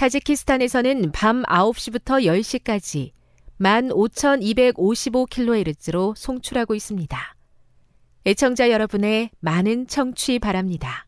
[0.00, 3.10] 타지키스탄에서는 밤 9시부터 10시까지
[3.60, 7.36] 15,255kHz로 송출하고 있습니다.
[8.24, 11.06] 애청자 여러분의 많은 청취 바랍니다.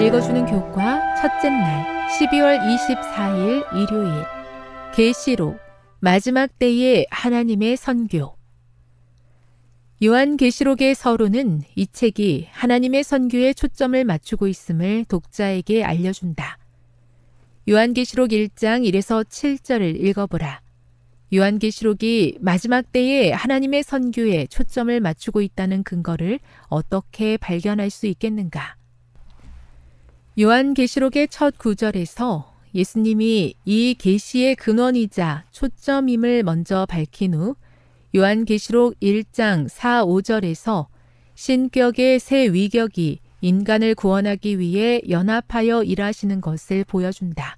[0.00, 4.24] 읽어주는 교과 첫째 날 12월 24일 일요일
[4.92, 5.69] 계시록
[6.02, 8.34] 마지막 때의 하나님의 선교
[10.02, 16.56] 요한계시록의 서론은 이 책이 하나님의 선교에 초점을 맞추고 있음을 독자에게 알려준다.
[17.68, 20.62] 요한계시록 1장 1에서 7절을 읽어보라.
[21.34, 28.74] 요한계시록이 마지막 때에 하나님의 선교에 초점을 맞추고 있다는 근거를 어떻게 발견할 수 있겠는가?
[30.40, 37.56] 요한계시록의 첫 구절에서 예수님이 이 계시의 근원이자 초점임을 먼저 밝힌 후
[38.14, 40.86] 요한계시록 1장 4, 5절에서
[41.34, 47.56] 신격의 새 위격이 인간을 구원하기 위해 연합하여 일하시는 것을 보여준다.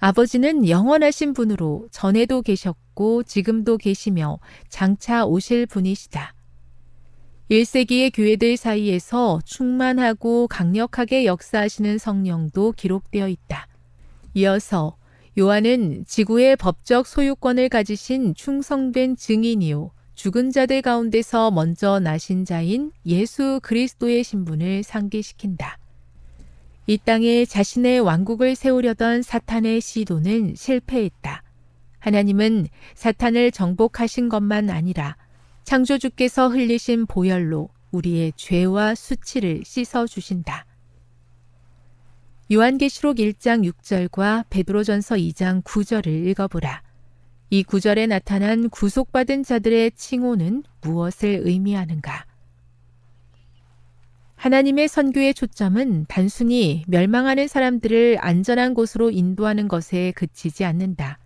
[0.00, 4.38] 아버지는 영원하신 분으로 전에도 계셨고 지금도 계시며
[4.68, 6.34] 장차 오실 분이시다.
[7.50, 13.67] 1세기의 교회들 사이에서 충만하고 강력하게 역사하시는 성령도 기록되어 있다.
[14.38, 14.96] 이어서
[15.36, 19.90] 요한은 지구의 법적 소유권을 가지신 충성된 증인이요.
[20.14, 25.78] 죽은 자들 가운데서 먼저 나신 자인 예수 그리스도의 신분을 상기시킨다.
[26.86, 31.42] 이 땅에 자신의 왕국을 세우려던 사탄의 시도는 실패했다.
[31.98, 35.16] 하나님은 사탄을 정복하신 것만 아니라
[35.64, 40.64] 창조주께서 흘리신 보혈로 우리의 죄와 수치를 씻어 주신다.
[42.50, 46.82] 요한계시록 1장 6절과 베드로전서 2장 9절을 읽어보라.
[47.50, 52.24] 이 구절에 나타난 구속받은 자들의 칭호는 무엇을 의미하는가?
[54.36, 61.18] 하나님의 선교의 초점은 단순히 멸망하는 사람들을 안전한 곳으로 인도하는 것에 그치지 않는다.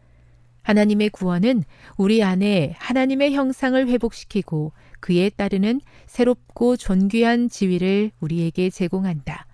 [0.63, 1.63] 하나님의 구원은
[1.99, 9.47] 우리 안에 하나님의 형상을 회복시키고 그에 따르는 새롭고 존귀한 지위를 우리에게 제공한다.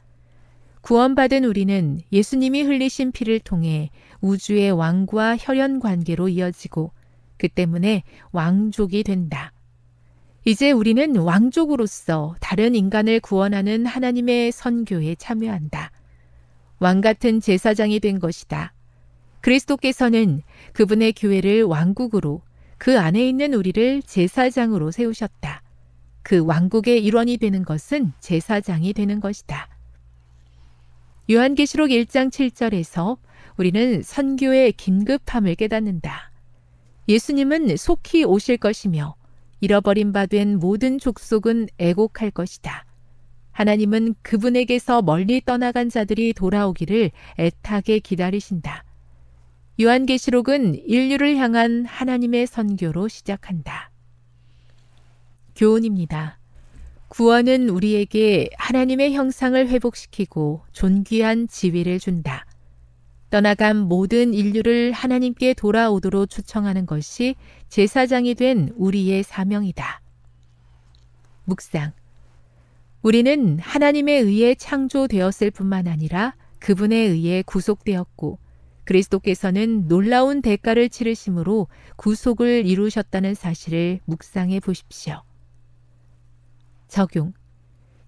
[0.88, 3.90] 구원받은 우리는 예수님이 흘리신 피를 통해
[4.23, 6.93] 우주의 왕과 혈연 관계로 이어지고
[7.37, 9.52] 그 때문에 왕족이 된다.
[10.46, 15.90] 이제 우리는 왕족으로서 다른 인간을 구원하는 하나님의 선교에 참여한다.
[16.79, 18.73] 왕 같은 제사장이 된 것이다.
[19.43, 20.40] 그리스도께서는
[20.73, 22.40] 그분의 교회를 왕국으로
[22.79, 25.62] 그 안에 있는 우리를 제사장으로 세우셨다.
[26.23, 29.69] 그 왕국의 일원이 되는 것은 제사장이 되는 것이다.
[31.30, 33.19] 요한계시록 1장 7절에서
[33.58, 36.32] 우리는 선교의 긴급함을 깨닫는다.
[37.06, 39.14] 예수님은 속히 오실 것이며
[39.60, 42.86] 잃어버린 바 된 모든 족속은 애곡할 것이다.
[43.52, 48.84] 하나님은 그분에게서 멀리 떠나간 자들이 돌아오기를 애타게 기다리신다.
[49.80, 53.90] 요한계시록은 인류를 향한 하나님의 선교로 시작한다.
[55.56, 56.38] 교훈입니다.
[57.08, 62.44] 구원은 우리에게 하나님의 형상을 회복시키고 존귀한 지위를 준다.
[63.31, 67.34] 떠나간 모든 인류를 하나님께 돌아오도록 추청하는 것이
[67.69, 70.00] 제사장이 된 우리의 사명이다.
[71.44, 71.93] 묵상.
[73.02, 78.38] 우리는 하나님에 의해 창조되었을 뿐만 아니라 그분에 의해 구속되었고
[78.84, 85.27] 그리스도께서는 놀라운 대가를 치르심으로 구속을 이루셨다는 사실을 묵상해 보십시오.
[86.88, 87.32] 적용.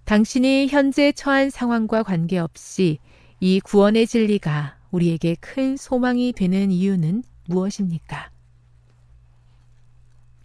[0.04, 2.98] 당신이 현재 처한 상황과 관계없이
[3.38, 8.30] 이 구원의 진리가 우리에게 큰 소망이 되는 이유는 무엇입니까?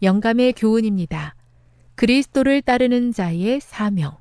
[0.04, 1.36] 영감의 교훈입니다.
[1.96, 4.18] 그리스도를 따르는 자의 사명.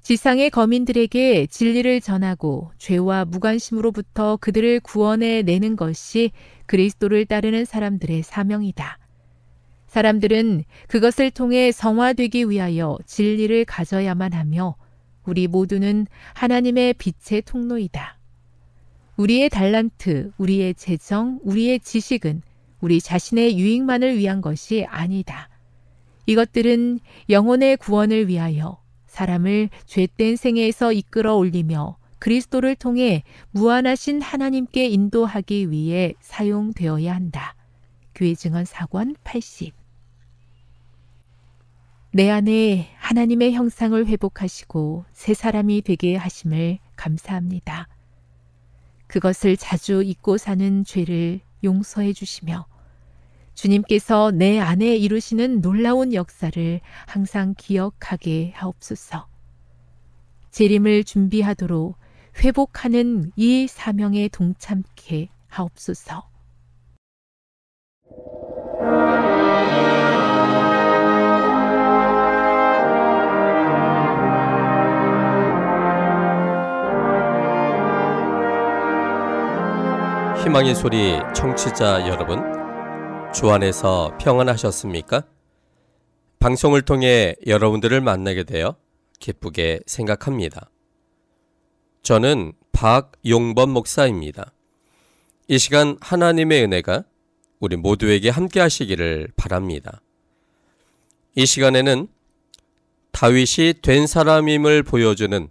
[0.00, 6.30] 지상의 거민들에게 진리를 전하고 죄와 무관심으로부터 그들을 구원해 내는 것이
[6.66, 8.98] 그리스도를 따르는 사람들의 사명이다.
[9.88, 14.76] 사람들은 그것을 통해 성화되기 위하여 진리를 가져야만 하며
[15.24, 18.18] 우리 모두는 하나님의 빛의 통로이다.
[19.16, 22.42] 우리의 달란트, 우리의 재정, 우리의 지식은
[22.80, 25.48] 우리 자신의 유익만을 위한 것이 아니다.
[26.26, 36.14] 이것들은 영혼의 구원을 위하여 사람을 죄된 생애에서 이끌어 올리며 그리스도를 통해 무한하신 하나님께 인도하기 위해
[36.20, 37.54] 사용되어야 한다.
[38.14, 39.77] 교회 증언 사권 80.
[42.10, 47.86] 내 안에 하나님의 형상을 회복하시고 새 사람이 되게 하심을 감사합니다.
[49.06, 52.66] 그것을 자주 잊고 사는 죄를 용서해 주시며
[53.54, 59.28] 주님께서 내 안에 이루시는 놀라운 역사를 항상 기억하게 하옵소서.
[60.50, 61.98] 재림을 준비하도록
[62.42, 66.37] 회복하는 이 사명에 동참케 하옵소서.
[80.48, 82.40] 희망의 소리 청취자 여러분,
[83.34, 85.24] 주 안에서 평안하셨습니까?
[86.38, 88.74] 방송을 통해 여러분들을 만나게 되어
[89.20, 90.70] 기쁘게 생각합니다.
[92.02, 94.54] 저는 박용범 목사입니다.
[95.48, 97.04] 이 시간 하나님의 은혜가
[97.60, 100.00] 우리 모두에게 함께 하시기를 바랍니다.
[101.34, 102.08] 이 시간에는
[103.12, 105.50] 다윗이 된 사람임을 보여주는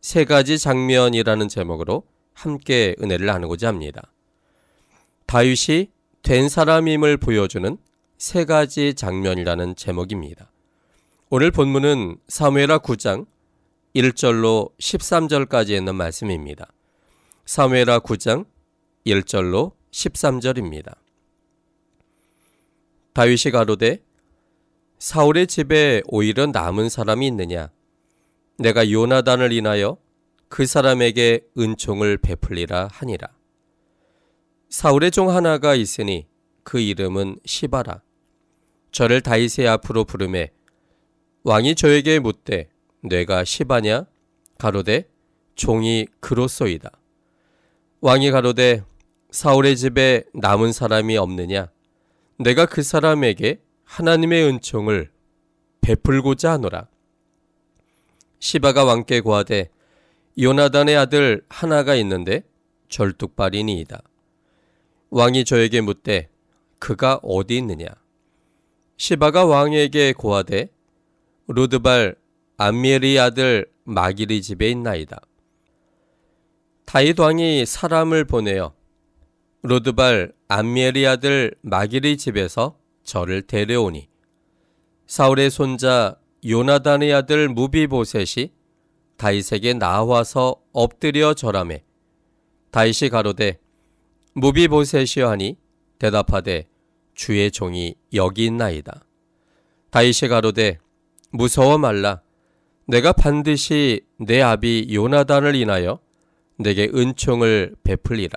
[0.00, 4.12] 세 가지 장면이라는 제목으로 함께 은혜를 나누고자 합니다.
[5.26, 5.90] 다윗이
[6.22, 7.76] 된 사람임을 보여주는
[8.16, 10.52] 세 가지 장면이라는 제목입니다.
[11.30, 13.26] 오늘 본문은 사무엘하 9장
[13.96, 16.72] 1절로 13절까지 있는 말씀입니다.
[17.44, 18.46] 사무엘하 9장
[19.04, 20.94] 1절로 13절입니다.
[23.12, 24.04] 다윗이 가로되
[25.00, 27.70] 사울의 집에 오히려 남은 사람이 있느냐
[28.58, 29.98] 내가 요나단을 인하여
[30.48, 33.35] 그 사람에게 은총을 베풀리라 하니라
[34.68, 36.26] 사울의 종 하나가 있으니
[36.64, 38.02] 그 이름은 시바라.
[38.90, 40.50] 저를 다윗의 앞으로 부르매
[41.44, 42.68] 왕이 저에게 묻되
[43.02, 44.06] 내가 시바냐
[44.58, 45.08] 가로되
[45.54, 46.90] 종이 그로소이다.
[48.00, 48.82] 왕이 가로되
[49.30, 51.68] 사울의 집에 남은 사람이 없느냐
[52.38, 55.10] 내가 그 사람에게 하나님의 은총을
[55.80, 56.88] 베풀고자 하노라.
[58.40, 59.70] 시바가 왕께 고하되
[60.38, 62.42] 요나단의 아들 하나가 있는데
[62.88, 64.02] 절뚝발이니이다.
[65.10, 66.28] 왕이 저에게 묻되
[66.78, 67.86] 그가 어디 있느냐?
[68.96, 70.70] 시바가 왕에게 고하되
[71.48, 72.16] 루드발
[72.56, 75.20] 암미엘의 아들 마기리 집에 있나이다.
[76.86, 78.74] 다윗 왕이 사람을 보내어
[79.62, 84.08] 루드발 암미엘의 아들 마기리 집에서 저를 데려오니
[85.06, 88.52] 사울의 손자 요나단의 아들 무비보셋이
[89.16, 91.84] 다윗에게 나와서 엎드려 절함에
[92.70, 93.58] 다윗이 가로되
[94.36, 95.56] 무비보셋이여 하니
[95.98, 96.66] 대답하되
[97.14, 99.02] 주의 종이 여기 있나이다.
[99.88, 100.78] 다윗이 가로되
[101.30, 102.20] 무서워 말라.
[102.86, 106.00] 내가 반드시 내 아비 요나단을 인하여
[106.58, 108.36] 내게 은총을 베풀리라.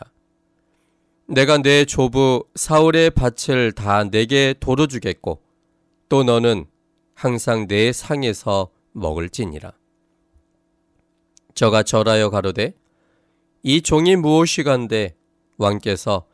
[1.28, 5.42] 내가 내 조부 사울의 밭을 다 내게 도로 주겠고
[6.08, 6.66] 또 너는
[7.14, 9.74] 항상 내 상에서 먹을지니라.
[11.56, 12.74] 저가 절하여 가로되
[13.64, 15.19] 이 종이 무엇이간데
[15.60, 16.26] 왕께서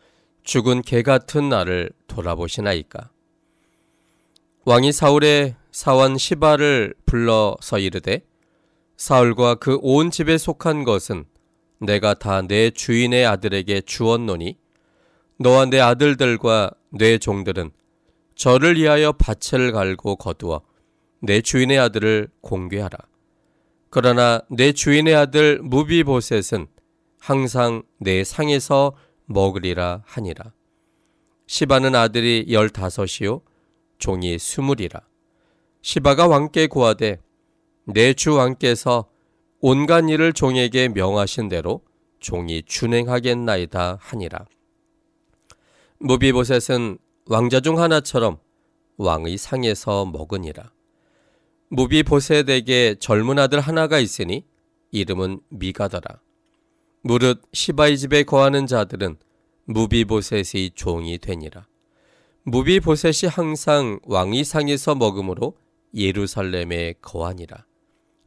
[0.44, 3.10] 죽은 개 같은 나를 돌아보시나이까.
[4.66, 8.22] 왕이 사울의 사원 시바를 불러서 이르되
[8.98, 11.26] 사울과 그 온 집에 속한 것은
[11.80, 14.58] 내가 다 내 주인의 아들에게 주었노니
[15.40, 17.72] 너와 내 아들들과 내 종들은
[18.36, 20.62] 저를 위하여 밭을 갈고 거두어
[21.20, 22.98] 내 주인의 아들을 공개하라.
[23.90, 26.68] 그러나 내 주인의 아들 무비보셋은
[27.20, 28.94] 항상 내 상에서
[29.26, 30.54] 먹으리라 하니라.
[31.48, 33.42] 시바는 아들이 열다섯이요
[33.98, 35.02] 종이 스물이라.
[35.82, 37.20] 시바가 왕께 고하되
[37.86, 39.06] 내 주 왕께서
[39.62, 41.82] 온갖 일을 종에게 명하신 대로
[42.20, 44.46] 종이 준행하겠나이다 하니라.
[46.00, 48.38] 무비보셋은 왕자 중 하나처럼
[48.98, 50.72] 왕의 상에서 먹으니라.
[51.70, 54.46] 무비보셋에게 젊은 아들 하나가 있으니
[54.92, 56.20] 이름은 미가더라.
[57.08, 59.18] 무릇 시바의 집에 거하는 자들은
[59.66, 61.68] 무비보셋의 종이 되니라.
[62.46, 65.56] 무비보셋이 항상 왕의 상에서 먹음으로
[65.94, 67.64] 예루살렘에 거하니라.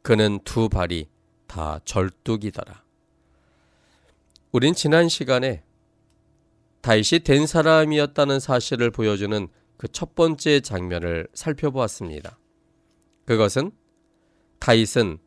[0.02, 1.08] 그는 두 발이
[1.48, 2.84] 다 절뚝이더라.
[4.52, 5.64] 우린 지난 시간에
[6.80, 12.38] 다윗이 된 사람이었다는 사실을 보여주는 그 첫 번째 장면을 살펴보았습니다.
[13.24, 13.72] 그것은
[14.60, 15.18] 다윗은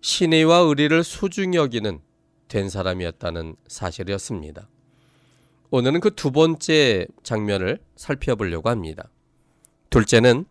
[0.00, 2.00] 신의와 의리를 소중히 여기는
[2.52, 4.68] 된 사람이었다는 사실이었습니다.
[5.70, 9.08] 오늘은 그 두 번째 장면을 살펴보려고 합니다.
[9.88, 10.44] 둘째는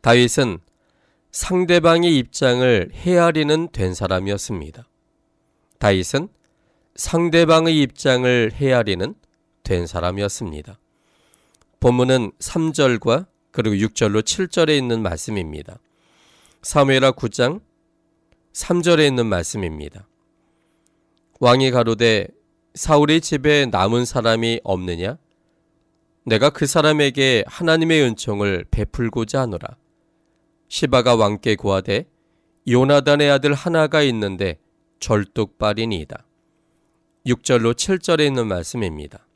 [0.00, 0.60] 다윗은
[1.32, 4.88] 상대방의 입장을 헤아리는 된 사람이었습니다.
[5.78, 6.28] 다윗은
[6.96, 9.14] 상대방의 입장을 헤아리는
[9.64, 10.78] 된 사람이었습니다.
[11.80, 15.78] 본문은 3절과 그리고 6절로 7절에 있는 말씀입니다.
[16.62, 17.60] 사무엘하 9장
[18.54, 20.06] 3절에 있는 말씀입니다.
[21.44, 22.28] 왕이 가로되
[22.72, 25.18] 사울의 집에 남은 사람이 없느냐?
[26.24, 29.76] 내가 그 사람에게 하나님의 은총을 베풀고자 하노라.
[30.68, 32.06] 시바가 왕께 고하되
[32.66, 34.58] 요나단의 아들 하나가 있는데
[35.00, 36.24] 절뚝발이니이다.
[37.26, 39.26] 6절로 7절에 있는 말씀입니다.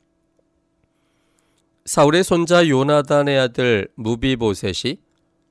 [1.85, 4.97] 사울의 손자 요나단의 아들 무비보셋이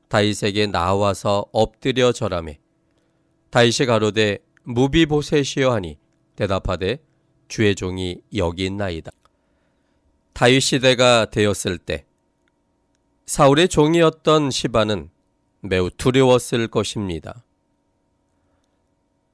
[0.08, 2.58] 다윗에게 나와서 엎드려 절하매
[3.50, 5.98] 다윗이 가로되 무비보셋이여 하니
[6.38, 7.02] 대답하되
[7.48, 9.10] 주의 종이 여기 있나이다.
[10.32, 12.06] 다윗 시대가 되었을 때
[13.26, 15.10] 사울의 종이었던 시바는
[15.62, 17.44] 매우 두려웠을 것입니다.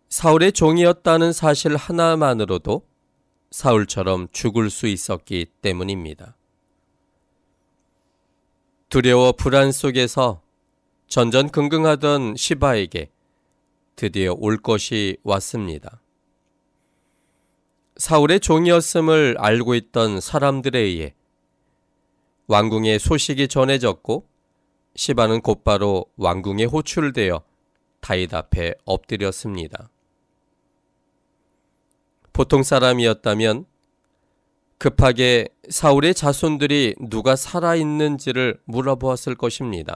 [0.08, 2.86] 사울의 종이었다는 사실 하나만으로도
[3.50, 6.38] 사울처럼 죽을 수 있었기 때문입니다.
[8.88, 10.40] 두려워 불안 속에서
[11.08, 13.10] 전전긍긍하던 시바에게
[13.94, 16.00] 드디어 올 것이 왔습니다.
[17.96, 21.14] 사울의 종이었음을 알고 있던 사람들에 의해
[22.48, 24.28] 왕궁의 소식이 전해졌고
[24.96, 27.42] 시바는 곧바로 왕궁에 호출되어
[28.00, 29.90] 다윗 앞에 엎드렸습니다.
[32.32, 33.64] 보통 사람이었다면
[34.78, 39.94] 급하게 사울의 자손들이 누가 살아있는지를 물어보았을 것입니다.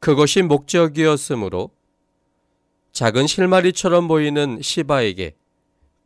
[0.00, 1.70] 그것이 목적이었으므로
[2.92, 5.34] 작은 실마리처럼 보이는 시바에게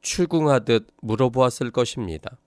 [0.03, 2.39] 추궁하듯 물어보았을 것입니다.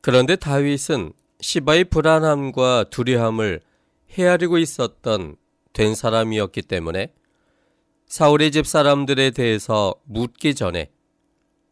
[0.00, 3.60] 그런데 다윗은 시바의 불안함과 두려움을
[4.10, 5.36] 헤아리고 있었던
[5.72, 7.12] 된 사람이었기 때문에
[8.06, 10.90] 사울의 집 사람들에 대해서 묻기 전에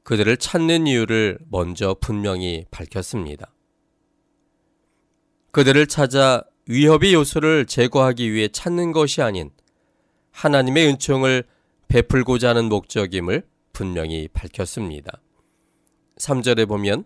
[0.03, 3.53] 그들을 찾는 이유를 먼저 분명히 밝혔습니다.
[5.53, 9.51] 그들을 찾아 위협의 요소를 제거하기 위해 찾는 것이 아닌
[10.33, 11.45] 하나님의 은총을
[11.93, 15.21] 베풀고자 하는 목적임을 분명히 밝혔습니다.
[16.17, 17.05] 3절에 보면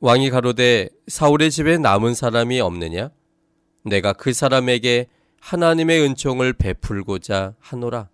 [0.00, 3.10] 왕이 가로되 사울의 집에 남은 사람이 없느냐?
[3.84, 5.06] 내가 그 사람에게
[5.38, 8.08] 하나님의 은총을 베풀고자 하노라.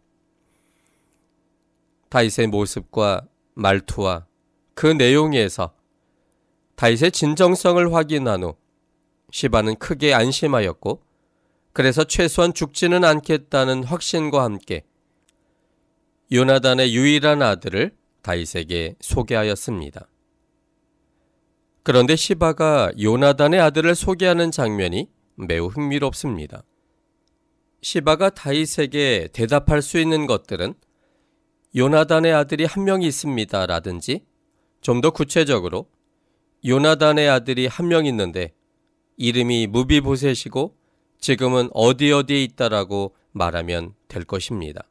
[2.11, 4.26] 다윗의 모습과 말투와
[4.75, 5.73] 그 내용에서
[6.75, 8.54] 다윗의 진정성을 확인한 후
[9.30, 11.00] 시바는 크게 안심하였고
[11.73, 14.85] 그래서 최소한 죽지는 않겠다는 확신과 함께
[16.32, 20.08] 요나단의 유일한 아들을 다윗에게 소개하였습니다.
[21.82, 26.64] 그런데 시바가 요나단의 아들을 소개하는 장면이 매우 흥미롭습니다.
[27.82, 30.74] 시바가 다윗에게 대답할 수 있는 것들은
[31.76, 33.66] 요나단의 아들이 한명 있습니다.
[33.66, 34.24] 라든지
[34.80, 35.90] 좀 더 구체적으로
[36.64, 38.54] 요나단의 아들이 한 명 있는데
[39.16, 40.76] 이름이 무비보셋이고
[41.20, 44.88] 지금은 어디 어디에 있다라고 말하면 될 것입니다.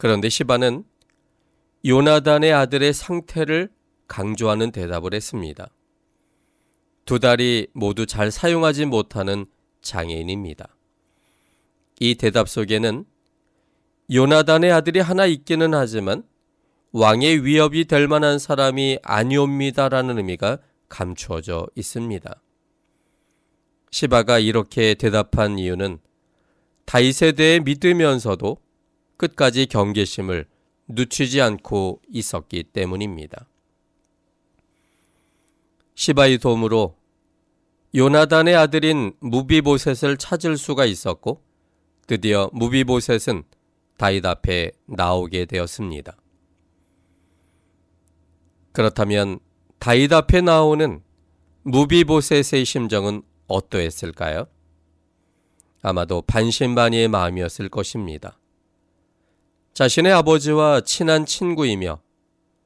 [0.00, 0.84] 그런데 시바는
[1.84, 3.68] 요나단의 아들의 상태를
[4.08, 5.68] 강조하는 대답을 했습니다.
[7.04, 9.44] 두 다리 모두 잘 사용하지 못하는
[9.82, 10.74] 장애인입니다.
[12.00, 13.04] 이 대답 속에는
[14.10, 16.22] 요나단의 아들이 하나 있기는 하지만
[16.92, 22.40] 왕의 위협이 될 만한 사람이 아니옵니다라는 의미가 감추어져 있습니다.
[23.90, 25.98] 시바가 이렇게 대답한 이유는
[27.36, 28.56] 대해 믿으면서도
[29.20, 30.46] 끝까지 경계심을
[30.88, 33.46] 늦추지 않고 있었기 때문입니다.
[35.94, 36.96] 시바의 도움으로
[37.94, 41.42] 요나단의 아들인 무비보셋을 찾을 수가 있었고
[42.06, 43.42] 드디어 무비보셋은
[43.98, 46.16] 다윗 앞에 나오게 되었습니다.
[48.72, 49.38] 그렇다면
[49.78, 51.02] 다윗 앞에 나오는
[51.64, 54.46] 무비보셋의 심정은 어떠했을까요?
[55.82, 58.39] 아마도 반신반의의 마음이었을 것입니다.
[59.72, 62.00] 자신의 아버지와 친한 친구이며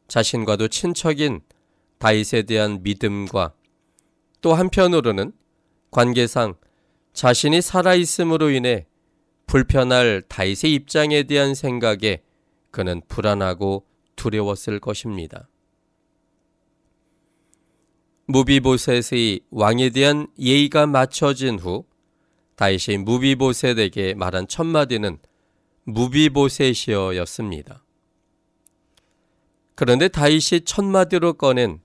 [0.08, 1.40] 자신과도 친척인
[1.99, 3.54] 다윗에 대한 믿음과
[4.40, 5.32] 또 한편으로는
[5.90, 6.54] 관계상
[7.12, 8.87] 자신이 살아있음으로 인해
[9.46, 12.23] 불편할 다윗의 입장에 대한 생각에
[12.70, 15.49] 그는 불안하고 두려웠을 것입니다.
[18.26, 21.84] 무비보셋의 왕에 대한 예의가 맞춰진 후
[22.56, 25.18] 다윗이 무비보셋에게 말한 첫 마디는
[25.85, 27.85] 무비보셋이어였습니다.
[29.75, 31.81] 그런데 다윗이 첫 마디로 꺼낸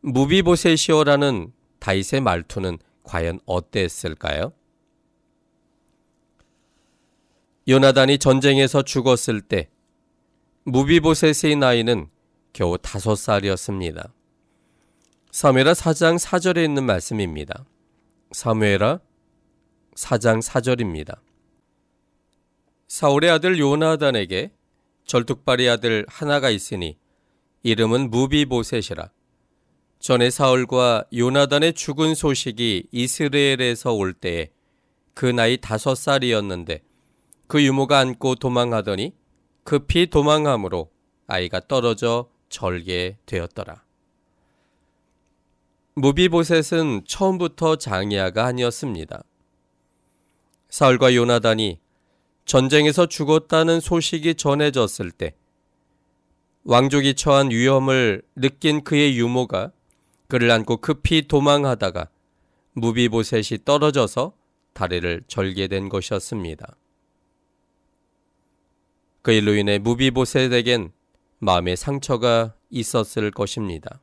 [0.00, 4.52] 무비보셋이어라는 다윗의 말투는 과연 어땠을까요?
[7.68, 9.68] 요나단이 전쟁에서 죽었을 때
[10.64, 12.08] 무비보셋의 나이는
[12.52, 14.12] 겨우 다섯 살이었습니다.
[15.30, 17.64] 사무엘하 4장 4절에 있는 말씀입니다.
[18.32, 18.98] 사무엘하
[19.94, 21.18] 4장 4절입니다.
[22.90, 24.50] 사울의 아들 요나단에게
[25.04, 26.98] 절뚝발이 아들 하나가 있으니
[27.62, 29.12] 이름은 무비보셋이라.
[30.00, 34.50] 전에 사울과 요나단의 죽은 소식이 이스라엘에서 올 때에
[35.14, 36.82] 그 나이 다섯 살이었는데
[37.46, 39.14] 그 유모가 안고 도망하더니
[39.62, 40.90] 급히 도망함으로
[41.28, 43.84] 아이가 떨어져 절게 되었더라.
[45.94, 49.22] 무비보셋은 처음부터 장애아가 아니었습니다.
[50.70, 51.78] 사울과 요나단이
[52.50, 55.36] 전쟁에서 죽었다는 소식이 전해졌을 때
[56.64, 59.70] 왕족이 처한 위험을 느낀 그의 유모가
[60.26, 62.08] 그를 안고 급히 도망하다가
[62.72, 64.32] 무비보셋이 떨어져서
[64.72, 66.74] 다리를 절게 된 것이었습니다.
[69.22, 70.90] 그 일로 인해 무비보셋에겐
[71.38, 74.00] 마음의 상처가 있었을 것입니다.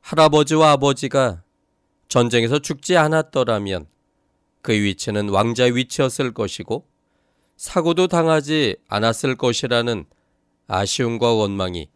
[0.00, 1.42] 할아버지와 아버지가
[2.08, 3.86] 전쟁에서 죽지 않았더라면
[4.68, 6.86] 그 위치는 왕자 위치였을 것이고
[7.56, 10.04] 사고도 당하지 않았을 것이라는
[10.66, 11.88] 아쉬움과 원망이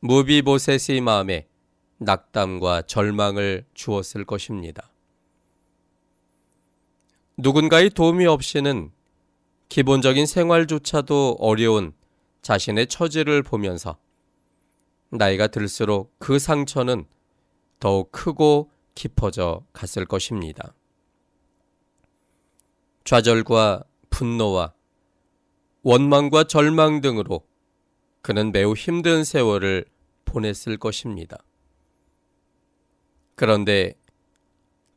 [0.00, 1.46] 무비보셋의 마음에
[1.98, 4.90] 낙담과 절망을 주었을 것입니다.
[7.36, 8.92] 누군가의 도움이 없이는
[9.68, 11.92] 기본적인 생활조차도 어려운
[12.40, 13.98] 자신의 처지를 보면서
[15.10, 17.04] 나이가 들수록 그 상처는
[17.78, 20.72] 더욱 크고 깊어져 갔을 것입니다.
[23.04, 24.74] 좌절과 분노와
[25.82, 27.46] 원망과 절망 등으로
[28.22, 29.86] 그는 매우 힘든 세월을
[30.24, 31.38] 보냈을 것입니다.
[33.34, 33.94] 그런데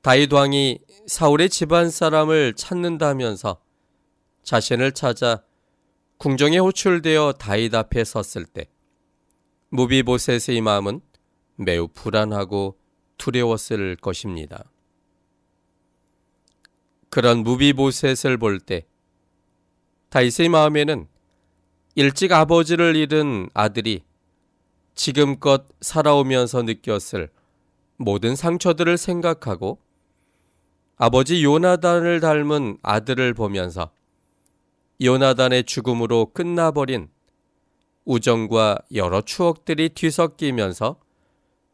[0.01, 3.61] 다윗 왕이 사울의 집안 사람을 찾는다면서
[4.43, 5.43] 자신을 찾아
[6.17, 8.65] 궁정에 호출되어 다윗 앞에 섰을 때
[9.69, 11.01] 무비보셋의 마음은
[11.55, 12.77] 매우 불안하고
[13.17, 14.65] 두려웠을 것입니다.
[17.13, 18.87] 그런 무비보셋을 볼 때
[20.09, 21.07] 다윗의 마음에는
[21.93, 24.01] 일찍 아버지를 잃은 아들이
[24.95, 27.29] 지금껏 살아오면서 느꼈을
[27.97, 29.77] 모든 상처들을 생각하고
[30.95, 33.91] 아버지 요나단을 닮은 아들을 보면서
[34.99, 37.09] 요나단의 죽음으로 끝나버린
[38.05, 40.99] 우정과 여러 추억들이 뒤섞이면서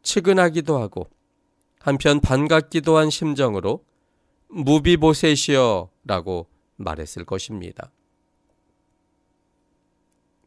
[0.02, 1.08] 측은하기도 하고
[1.78, 3.82] 한편 반갑기도 한 심정으로
[4.50, 7.90] 무비보셋이여라고 말했을 것입니다.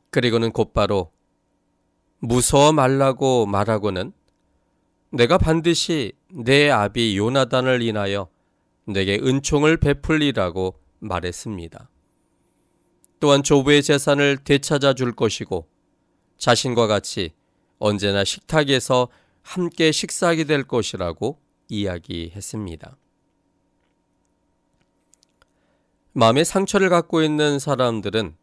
[0.10, 1.12] 그리고는 곧바로
[2.20, 4.14] 무서워 말라고 말하고는
[5.10, 8.30] 내가 반드시 내 아비 요나단을 인하여
[8.86, 11.90] 내게 은총을 베풀리라고 말했습니다.
[13.20, 15.68] 또한 조부의 재산을 되찾아 줄 것이고
[16.38, 17.34] 자신과 같이
[17.80, 19.08] 언제나 식탁에서
[19.42, 21.40] 함께 식사하게 될 것이라고
[21.70, 22.98] 이야기했습니다.
[26.16, 28.38] 마음의 상처를 갖고 있는 사람들은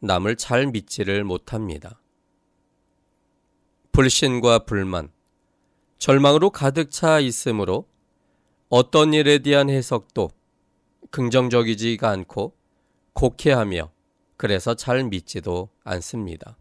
[0.00, 1.98] 남을 잘 믿지를 못합니다.
[3.92, 5.10] 불신과 불만,
[5.96, 7.88] 절망으로 가득 차 있으므로
[8.68, 10.30] 어떤 일에 대한 해석도
[11.10, 12.54] 긍정적이지가 않고
[13.14, 13.90] 곡해하며
[14.36, 16.58] 그래서 잘 믿지도 않습니다.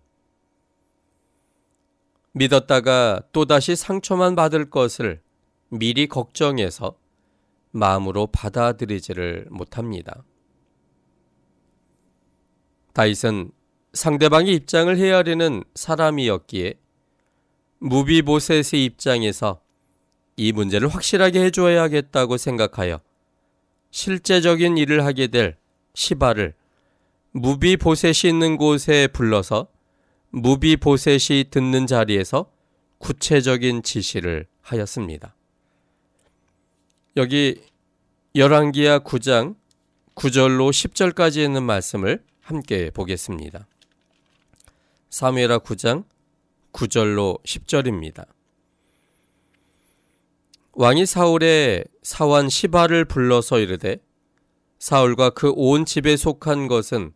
[2.31, 5.21] 믿었다가 또다시 상처만 받을 것을
[5.67, 6.95] 미리 걱정해서
[7.71, 10.23] 마음으로 받아들이지를 못합니다.
[12.93, 13.51] 다윗은
[13.93, 16.75] 상대방의 입장을 헤아리는 사람이었기에
[17.79, 19.61] 무비보셋의 입장에서
[20.35, 23.01] 이 문제를 확실하게 해줘야겠다고 생각하여
[23.91, 25.57] 실제적인 일을 하게 될
[25.93, 26.53] 시바를
[27.31, 29.67] 무비보셋이 있는 곳에 불러서
[30.31, 32.51] 무비보셋이 듣는 자리에서
[32.99, 35.35] 구체적인 지시를 하였습니다.
[37.17, 37.61] 여기
[38.35, 39.55] 열왕기야 9장
[40.15, 43.67] 9절로 10절까지 있는 말씀을 함께 보겠습니다.
[45.09, 46.03] 사무엘하 9장
[46.73, 48.27] 9절로 10절입니다.
[50.73, 53.97] 왕이 사울의 사환 시바를 불러서 이르되
[54.77, 57.13] 사울과 그 온 집에 속한 것은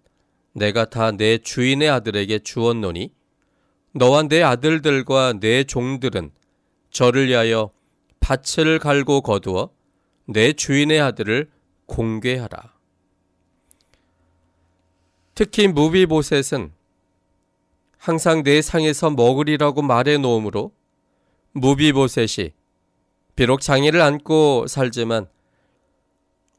[0.53, 3.13] 내가 다 내 주인의 아들에게 주었노니
[3.93, 6.31] 너와 내 아들들과 내 종들은
[6.89, 7.71] 저를 위하여
[8.19, 9.69] 밭을 갈고 거두어
[10.25, 11.49] 내 주인의 아들을
[11.85, 12.73] 공개하라.
[15.35, 16.71] 특히 무비보셋은
[17.97, 20.73] 항상 내 상에서 먹으리라고 말해 놓으므로
[21.53, 22.51] 무비보셋이
[23.35, 25.27] 비록 장애를 안고 살지만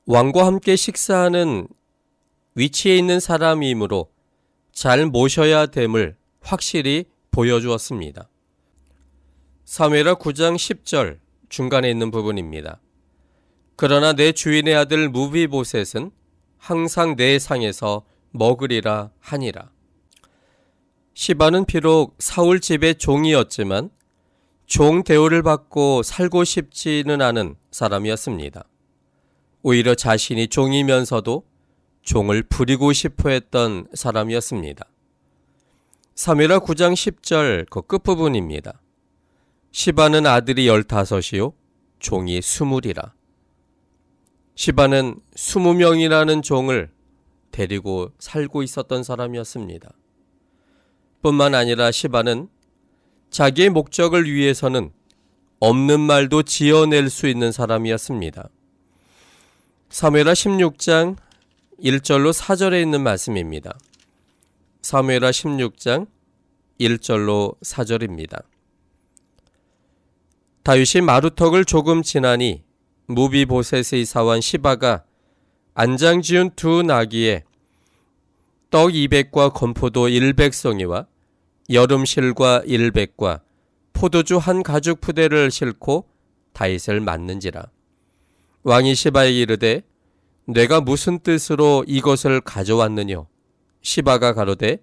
[0.07, 1.69] 왕과 함께 식사하는
[2.57, 4.11] 위치에 있는 사람이므로
[4.73, 8.29] 잘 모셔야 됨을 확실히 보여주었습니다.
[9.65, 12.81] 사무엘하 9장 10절 중간에 있는 부분입니다.
[13.77, 16.11] 그러나 내 주인의 아들 무비보셋은
[16.59, 19.71] 항상 내 상에서 먹으리라 하니라.
[21.15, 23.91] 시바는 비록 사울 집의 종이었지만
[24.67, 28.65] 종 대우를 받고 살고 싶지는 않은 사람이었습니다.
[29.63, 31.45] 오히려 자신이 종이면서도
[32.03, 34.85] 종을 부리고 싶어 했던 사람이었습니다.
[36.15, 38.81] 3회라 9장 10절 그 끝부분입니다.
[39.73, 41.53] 시바는 아들이 열다섯이요
[41.99, 43.15] 종이 스물이라.
[44.57, 46.91] 시바는 스무 명이라는 종을
[47.51, 49.93] 데리고 살고 있었던 사람이었습니다.
[51.23, 52.49] 뿐만 아니라 시바는
[53.31, 54.93] 자기의 목적을 위해서는
[55.59, 58.49] 없는 말도 지어낼 수 있는 사람이었습니다.
[59.89, 61.17] 사무엘하 16장
[61.81, 63.77] 1절로 4절에 있는 말씀입니다.
[64.83, 66.07] 사무엘하 16장
[66.81, 68.43] 1절로 4절입니다.
[70.63, 72.63] 다윗이 마루턱을 조금 지나니
[73.07, 75.05] 무비보셋의 사원 시바가
[75.75, 77.45] 안장 지은 두 나귀에
[78.71, 81.07] 떡 200과 건포도 100송이와
[81.71, 83.41] 여름실과 100과
[83.93, 86.07] 포도주 한 가죽 푸대를 싣고
[86.53, 87.67] 다윗을 맞는지라.
[88.63, 89.83] 왕이 시바에게 이르되
[90.47, 93.27] 내가 무슨 뜻으로 이것을 가져왔느뇨?
[93.83, 94.79] 시바가 가로되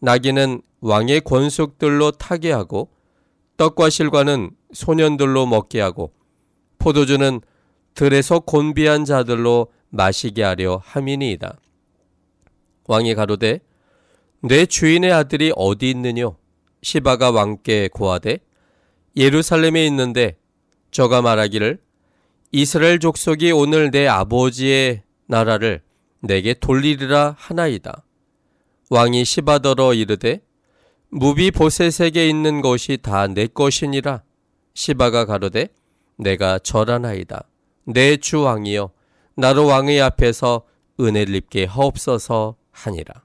[0.00, 2.90] 나귀는 왕의 권속들로 타게 하고
[3.58, 6.12] 떡과 실과는 소년들로 먹게 하고
[6.78, 7.40] 포도주는
[8.00, 11.58] 들에서 곤비한 자들로 마시게 하려 함이니이다.
[12.86, 13.60] 왕이 가로되
[14.40, 16.36] 내 주인의 아들이 어디 있느뇨?
[16.80, 18.38] 시바가 왕께 고하되
[19.18, 20.38] 예루살렘에 있는데
[20.90, 21.78] 저가 말하기를
[22.52, 25.82] 이스라엘 족속이 오늘 내 아버지의 나라를
[26.20, 28.02] 내게 돌리리라 하나이다.
[28.88, 30.40] 왕이 시바더러 이르되
[31.10, 34.22] 무비 보셋에게 있는 것이 다 내 것이니라.
[34.72, 35.68] 시바가 가로되
[36.16, 37.44] 내가 절하나이다.
[37.84, 38.90] 내 주 왕이여
[39.36, 40.66] 나로 왕의 앞에서
[40.98, 43.24] 은혜를 입게 하옵소서 하니라.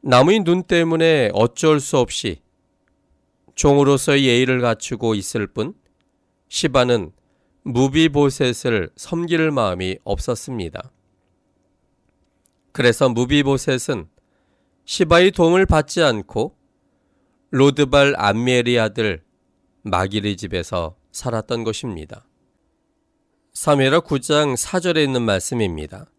[0.00, 2.40] 남의 눈 때문에 어쩔 수 없이
[3.56, 5.74] 종으로서의 예의를 갖추고 있을 뿐
[6.48, 7.12] 시바는
[7.64, 10.90] 무비보셋을 섬길 마음이 없었습니다.
[12.72, 14.08] 그래서 무비보셋은
[14.84, 16.56] 시바의 도움을 받지 않고
[17.50, 19.22] 로드발 암미엘의 아들
[19.82, 22.26] 마기리 집에서 살았던 것입니다.
[23.52, 26.10] 사무엘하 9장 4절에 있는 말씀입니다.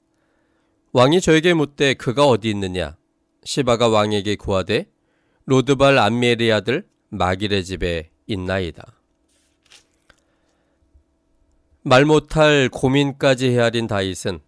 [0.92, 2.98] 왕이 저에게 묻되 그가 어디 있느냐?
[3.44, 4.92] 시바가 왕에게 구하되
[5.46, 8.84] 로드발 암미엘의 아들 마기레 집에 있나이다.
[11.82, 14.40] 말 못할 고민까지 헤아린 다윗은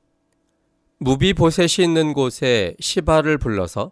[0.99, 3.91] 무비보셋이 있는 곳에 시바를 불러서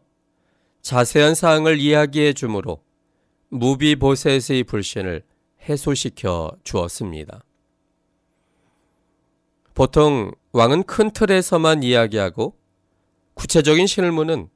[0.82, 2.84] 자세한 사항을 이야기해 주므로
[3.50, 5.24] 무비보셋의 불신을
[5.69, 7.43] 해소시켜 주었습니다.
[9.73, 12.58] 보통 왕은 큰 틀에서만 이야기하고
[13.36, 14.49] 구체적인 실무는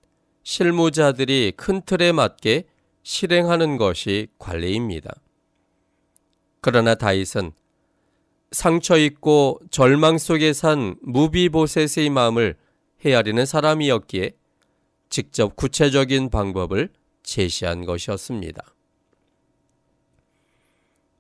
[0.44, 2.66] 실무자들이 큰 틀에 맞게
[3.04, 5.14] 실행하는 것이 관례입니다.
[6.60, 7.52] 그러나 다윗은
[8.52, 12.58] 상처 있고 절망 속에 산 무비보셋의 마음을
[13.06, 14.32] 헤아리는 사람이었기에
[15.10, 16.90] 직접 구체적인 방법을
[17.24, 18.73] 제시한 것이었습니다.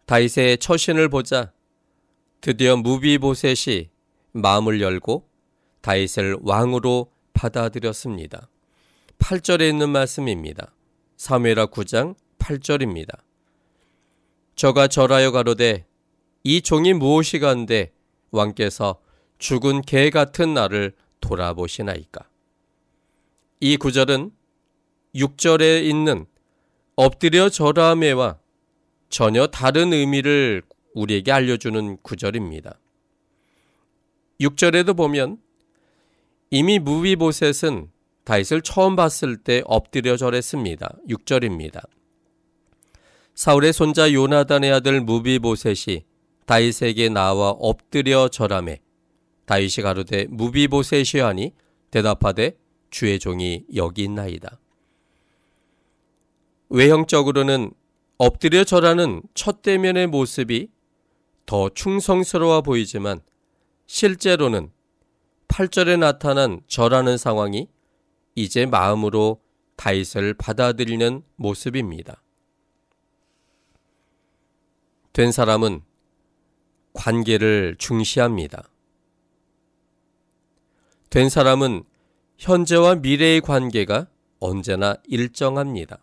[0.05, 1.53] 다윗의 처신을 보자
[2.41, 3.89] 드디어 무비보셋이
[4.33, 5.29] 마음을 열고
[5.81, 8.49] 다윗을 왕으로 받아들였습니다.
[9.17, 10.73] 8절에 있는 말씀입니다.
[11.15, 13.17] 사무엘하 9장 8절입니다.
[14.55, 15.85] 저가 절하여 가로되
[16.43, 17.93] 이 종이 무엇이간데
[18.31, 18.99] 왕께서
[19.37, 22.27] 죽은 개 같은 나를 돌아보시나이까.
[23.61, 24.31] 이 구절은
[25.15, 26.25] 6절에 있는
[26.95, 28.42] 엎드려 절하매와
[29.13, 30.63] 전혀 다른 의미를
[30.95, 32.79] 우리에게 알려주는 구절입니다.
[34.41, 35.37] 6절에도 보면
[36.49, 37.91] 이미 무비보셋은
[38.23, 40.95] 다윗을 처음 봤을 때 엎드려 절했습니다.
[41.07, 41.83] 6절입니다.
[43.35, 46.05] 사울의 손자 요나단의 아들 무비보셋이
[46.47, 48.79] 다윗에게 나와 엎드려 절함에
[49.45, 51.53] 다윗이 가로되 무비보셋이 하니
[51.91, 52.57] 대답하되
[52.89, 54.59] 주의 종이 여기 있나이다.
[56.69, 57.73] 외형적으로는
[58.17, 60.69] 엎드려 절하는 첫 대면의 모습이
[61.45, 63.21] 더 충성스러워 보이지만
[63.85, 64.71] 실제로는
[65.47, 67.67] 8절에 나타난 절하는 상황이
[68.35, 69.41] 이제 마음으로
[69.75, 72.23] 다윗을 받아들이는 모습입니다.
[75.11, 75.81] 된 사람은
[76.93, 78.69] 관계를 중시합니다.
[81.09, 81.83] 된 사람은
[82.37, 84.07] 현재와 미래의 관계가
[84.39, 85.99] 언제나 일정합니다.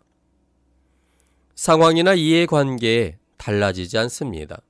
[1.61, 4.63] 상황이나 이해관계에 달라지지 않습니다.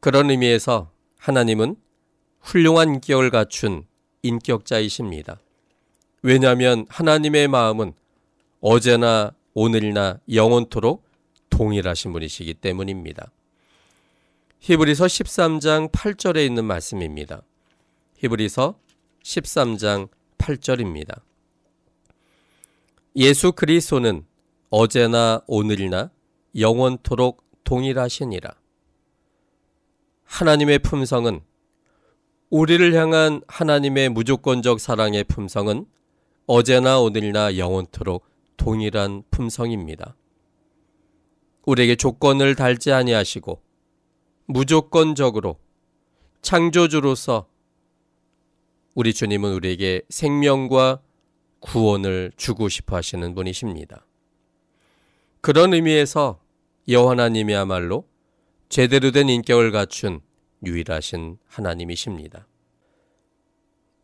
[0.00, 1.76] 그런 의미에서 하나님은
[2.40, 3.86] 훌륭한 인격을 갖춘
[4.22, 5.38] 인격자이십니다.
[6.22, 7.92] 왜냐하면 하나님의 마음은
[8.60, 11.04] 어제나 오늘이나 영원토록
[11.50, 13.30] 동일하신 분이시기 때문입니다.
[14.58, 17.42] 히브리서 13장 8절에 있는 말씀입니다.
[18.16, 18.76] 히브리서
[19.22, 21.20] 13장 8절입니다.
[23.16, 24.26] 예수 그리스도는
[24.70, 26.10] 어제나 오늘이나
[26.58, 28.50] 영원토록 동일하시니라.
[30.24, 31.40] 하나님의 품성은
[32.50, 35.86] 우리를 향한 하나님의 무조건적 사랑의 품성은
[36.46, 40.16] 어제나 오늘이나 영원토록 동일한 품성입니다.
[41.66, 43.62] 우리에게 조건을 달지 아니하시고
[44.46, 45.56] 무조건적으로
[46.42, 47.46] 창조주로서
[48.96, 51.03] 우리 주님은 우리에게 생명과
[51.64, 54.06] 구원을 주고 싶어 하시는 분이십니다.
[55.40, 56.38] 그런 의미에서
[56.88, 58.06] 여호와님이야말로
[58.68, 60.20] 제대로 된 인격을 갖춘
[60.64, 62.46] 유일하신 하나님이십니다.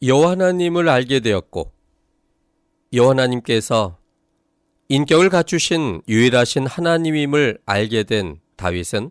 [0.02, 1.70] 여호와님을 알게 되었고
[2.94, 3.98] 여호와님께서
[4.88, 9.10] 인격을 갖추신 유일하신 하나님임을 알게 된 다윗은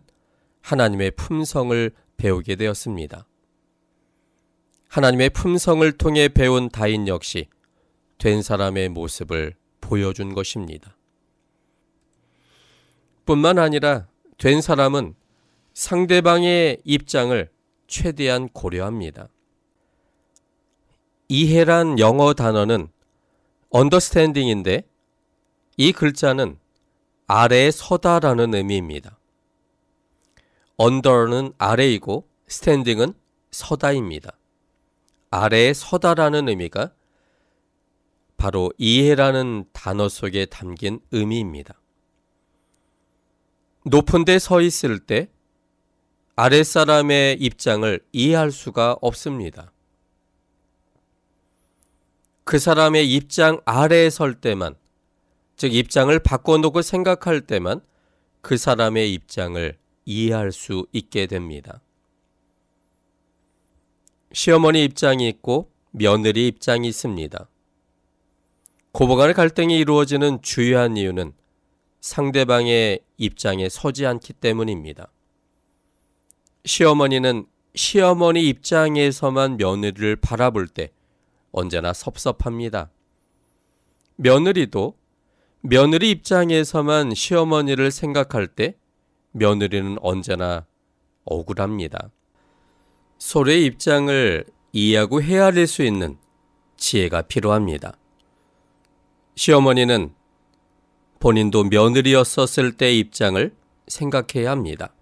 [0.60, 3.26] 하나님의 품성을 배우게 되었습니다.
[4.88, 7.46] 하나님의 품성을 통해 배운 다인 역시
[8.20, 10.94] 된 사람의 모습을 보여준 것입니다.
[13.24, 15.14] 뿐만 아니라 된 사람은
[15.72, 17.50] 상대방의 입장을
[17.86, 19.28] 최대한 고려합니다.
[21.28, 22.88] 이해란 영어 단어는
[23.74, 24.84] understanding인데
[25.78, 26.58] 이 글자는
[27.26, 29.18] 아래에 서다라는 의미입니다.
[30.78, 33.14] under는 아래이고 standing은
[33.50, 34.32] 서다입니다.
[35.30, 36.92] 아래에 서다라는 의미가
[38.40, 41.78] 바로 이해라는 단어 속에 담긴 의미입니다.
[43.84, 45.28] 높은 데 서 있을 때
[46.36, 49.74] 아랫사람의 입장을 이해할 수가 없습니다.
[52.44, 54.74] 그 사람의 입장 아래에 설 때만,
[55.56, 57.82] 즉 입장을 바꿔놓고 생각할 때만
[58.40, 59.76] 그 사람의 입장을
[60.06, 61.82] 이해할 수 있게 됩니다.
[64.32, 67.46] 시어머니 입장이 있고 며느리 입장이 있습니다.
[68.92, 71.32] 고부간의 갈등이 이루어지는 주요한 이유는
[72.00, 75.12] 상대방의 입장에 서지 않기 때문입니다.
[76.64, 80.90] 시어머니는 시어머니 입장에서만 며느리를 바라볼 때
[81.52, 82.90] 언제나 섭섭합니다.
[84.16, 84.96] 며느리도
[85.62, 88.74] 며느리 입장에서만 시어머니를 생각할 때
[89.32, 90.66] 며느리는 언제나
[91.24, 92.10] 억울합니다.
[93.18, 96.18] 서로의 입장을 이해하고 헤아릴 수 있는
[96.76, 97.99] 지혜가 필요합니다.
[99.40, 100.12] 시어머니는
[101.18, 103.56] 본인도 며느리였었을 때 입장을
[103.88, 104.92] 생각해야 합니다.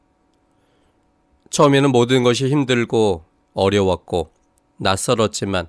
[1.50, 3.24] 처음에는 모든 것이 힘들고
[3.54, 4.30] 어려웠고
[4.76, 5.66] 낯설었지만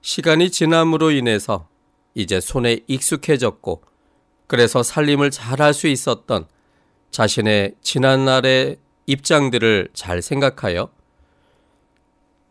[0.00, 1.68] 시간이 지남으로 인해서
[2.14, 3.84] 이제 손에 익숙해졌고
[4.48, 6.48] 그래서 살림을 잘할 수 있었던
[7.12, 10.90] 자신의 지난날의 입장들을 잘 생각하여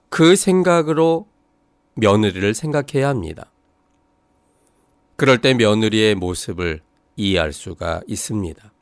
[0.07, 1.27] 그 생각으로
[1.95, 3.50] 며느리를 생각해야 합니다.
[5.21, 6.81] 그럴 때 며느리의 모습을
[7.15, 8.73] 이해할 수가 있습니다.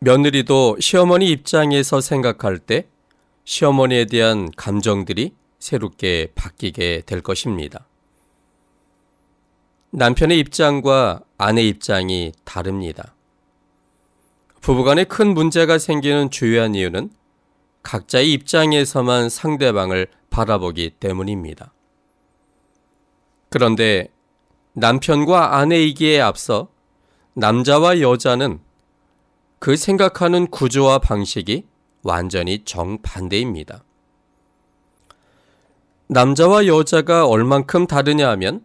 [0.00, 2.88] 며느리도 시어머니 입장에서 생각할 때
[3.44, 7.86] 시어머니에 대한 감정들이 새롭게 바뀌게 될 것입니다.
[9.90, 13.14] 남편의 입장과 아내 입장이 다릅니다.
[14.62, 17.12] 부부간에 큰 문제가 생기는 주요한 이유는
[17.84, 21.72] 각자의 입장에서만 상대방을 바라보기 때문입니다.
[23.48, 24.11] 그런데
[24.74, 26.68] 남편과 아내이기에 앞서
[27.34, 28.60] 남자와 여자는
[29.58, 31.66] 그 생각하는 구조와 방식이
[32.02, 33.84] 완전히 정반대입니다.
[36.08, 38.64] 남자와 여자가 얼만큼 다르냐 하면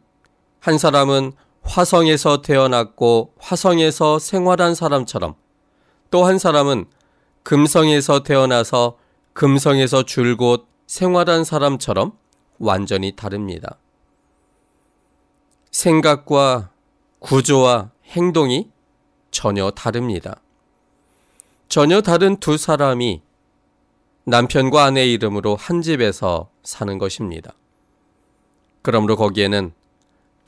[0.59, 5.35] 한 사람은 화성에서 태어났고 화성에서 생활한 사람처럼
[6.09, 6.85] 또 한 사람은
[7.43, 8.97] 금성에서 태어나서
[9.33, 12.13] 금성에서 줄곧 생활한 사람처럼
[12.59, 13.77] 완전히 다릅니다.
[15.77, 16.71] 생각과
[17.19, 18.71] 구조와 행동이
[19.29, 20.41] 전혀 다릅니다.
[21.69, 23.21] 전혀 다른 두 사람이
[24.23, 27.53] 남편과 아내 이름으로 한 집에서 사는 것입니다.
[28.81, 29.71] 그러므로 거기에는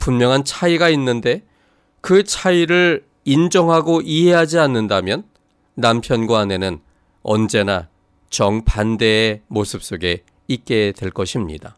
[0.00, 1.46] 분명한 차이가 있는데
[2.00, 5.22] 그 차이를 인정하고 이해하지 않는다면
[5.74, 6.80] 남편과 아내는
[7.22, 7.88] 언제나
[8.30, 11.76] 정반대의 모습 속에 있게 될 것입니다.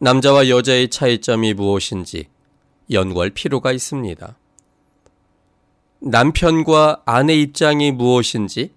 [0.00, 2.28] 남자와 여자의 차이점이 무엇인지
[2.90, 4.36] 연구할 필요가 있습니다.
[6.00, 8.72] 남편과 아내 입장이 무엇인지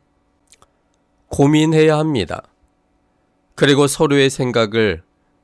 [1.28, 2.44] 고민해야 합니다.
[3.54, 5.04] 그리고 서로의 생각을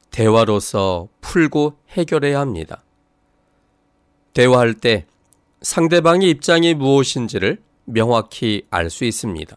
[0.09, 2.83] 대화로서 풀고 해결해야 합니다.
[4.33, 5.05] 대화할 때
[5.61, 9.55] 상대방의 입장이 무엇인지를 명확히 알 수 있습니다.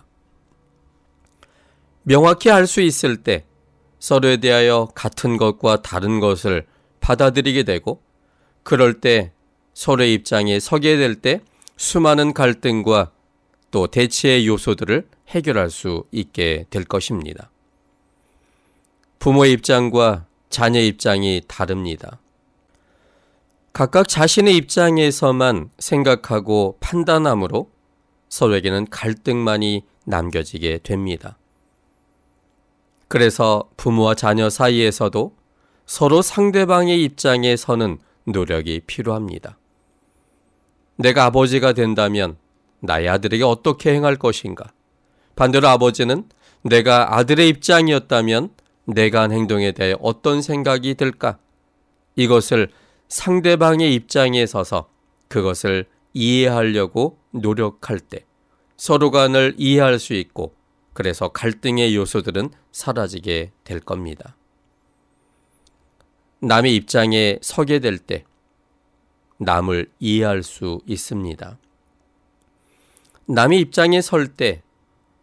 [2.02, 3.44] 명확히 알 수 있을 때
[4.00, 6.66] 서로에 대하여 같은 것과 다른 것을
[7.00, 8.02] 받아들이게 되고
[8.64, 9.32] 그럴 때
[9.74, 11.40] 서로의 입장에 서게 될 때
[11.76, 13.10] 수많은 갈등과
[13.70, 17.50] 또 대치의 요소들을 해결할 수 있게 될 것입니다.
[19.18, 22.20] 부모의 입장과 자녀의 입장이 다릅니다.
[23.72, 27.70] 각각 자신의 입장에서만 생각하고 판단함으로
[28.28, 31.38] 서로에게는 갈등만이 남겨지게 됩니다.
[33.11, 35.35] 그래서 부모와 자녀 사이에서도
[35.85, 39.59] 서로 상대방의 입장에 서는 노력이 필요합니다.
[40.94, 42.37] 내가 아버지가 된다면
[42.79, 44.73] 나의 아들에게 어떻게 행할 것인가?
[45.35, 46.29] 반대로 아버지는
[46.62, 48.51] 내가 아들의 입장이었다면
[48.85, 51.38] 내가 한 행동에 대해 어떤 생각이 들까?
[52.14, 52.70] 이것을
[53.09, 54.88] 상대방의 입장에 서서
[55.27, 58.25] 그것을 이해하려고 노력할 때
[58.77, 60.55] 서로 간을 이해할 수 있고
[61.00, 64.36] 그래서 갈등의 요소들은 사라지게 될 겁니다.
[66.40, 68.24] 남의 입장에 서게 될 때
[69.38, 71.58] 남을 이해할 수 있습니다.
[73.24, 74.62] 남의 입장에 설 때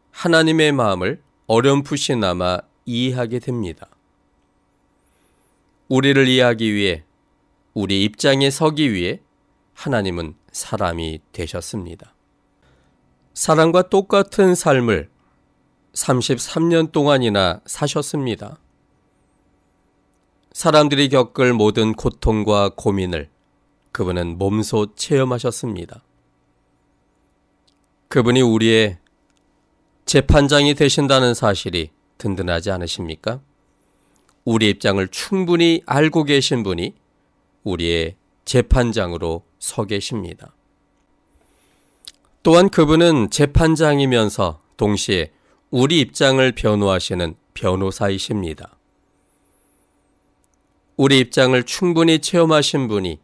[0.09, 3.87] 하나님의 마음을 어렴풋이나마 이해하게 됩니다.
[5.89, 7.03] 우리를 이해하기 위해
[7.75, 9.21] 우리 입장에 서기 위해
[9.75, 12.15] 하나님은 사람이 되셨습니다.
[13.35, 15.15] 사람과 똑같은 삶을
[15.97, 18.59] 33년 동안이나 사셨습니다.
[20.51, 23.29] 사람들이 겪을 모든 고통과 고민을
[23.91, 26.03] 그분은 몸소 체험하셨습니다.
[28.09, 28.99] 그분이 우리의
[30.05, 33.41] 재판장이 되신다는 사실이 든든하지 않으십니까?
[34.45, 36.95] 우리 입장을 충분히 알고 계신 분이
[37.63, 40.53] 우리의 재판장으로 서 계십니다.
[42.43, 45.31] 또한 그분은 재판장이면서 동시에
[45.69, 48.77] 우리 입장을 변호하시는 변호사이십니다.
[50.95, 53.19] 우리 입장을 충분히 체험하신 분이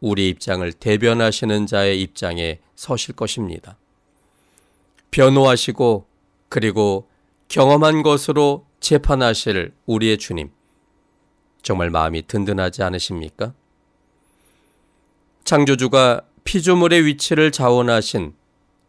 [0.00, 3.78] 우리 입장을 대변하시는 자의 입장에 서실 것입니다.
[5.12, 6.06] 변호하시고
[6.48, 7.08] 그리고
[7.46, 10.50] 경험한 것으로 재판하실 우리의 주님.
[11.62, 13.54] 정말 마음이 든든하지 않으십니까?
[15.44, 18.34] 창조주가 피조물의 위치를 자원하신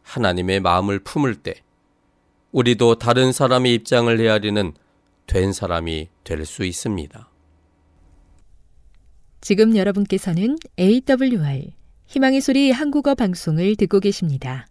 [0.01, 1.61] 하나님의 마음을 품을 때
[2.55, 4.71] 우리도 다른 사람의 입장을 헤아리는
[5.27, 7.29] 된 사람이 될 수 있습니다.
[9.41, 11.73] 지금 여러분께서는 AWR
[12.05, 14.67] 희망의 소리 한국어 방송을 듣고 계십니다.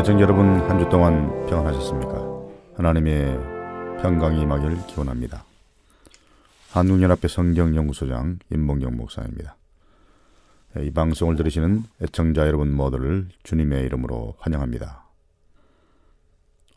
[0.00, 2.14] 애청 여러분 한 주 동안 평안하셨습니까?
[2.74, 3.36] 하나님의
[4.00, 5.44] 평강이 임하길 기원합니다.
[6.70, 9.58] 한국연합회 성경연구소장 임봉경 목사입니다.
[10.78, 15.04] 이 방송을 들으시는 애청자 여러분 모두를 주님의 이름으로 환영합니다.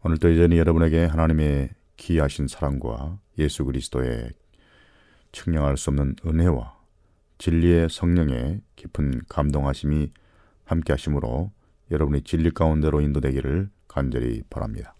[0.03, 4.31] 오늘도 여전히 여러분에게 하나님의 귀하신 사랑과 예수 그리스도의
[5.31, 6.75] 측량할 수 없는 은혜와
[7.37, 10.11] 진리의 성령의 깊은 감동하심이
[10.65, 11.51] 함께 하심으로
[11.91, 14.95] 여러분이 진리 가운데로 인도되기를 간절히 바랍니다.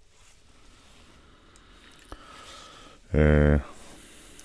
[3.15, 3.59] 에,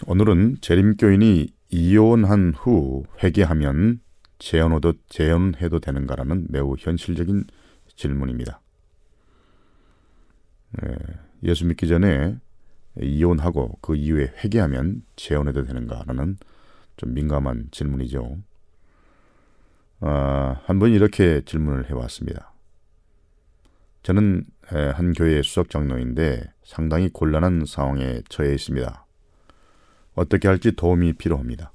[0.07, 4.01] 오늘은 재림교인이 이혼한 후 회개하면
[4.39, 7.45] 재혼해도, 재혼해도 되는가라는 매우 현실적인
[7.97, 8.61] 질문입니다.
[10.83, 10.97] 에,
[11.45, 12.39] 예수 믿기 전에
[13.01, 16.37] 이혼하고 그 이후에 회개하면 재혼해도 되는가라는
[16.97, 18.39] 좀 민감한 질문이죠.
[20.01, 22.53] 아, 한번 이렇게 질문을 해왔습니다.
[24.03, 29.07] 저는 한 교회 수석 장로인데 상당히 곤란한 상황에 처해 있습니다.
[30.15, 31.73] 어떻게 할지 도움이 필요합니다.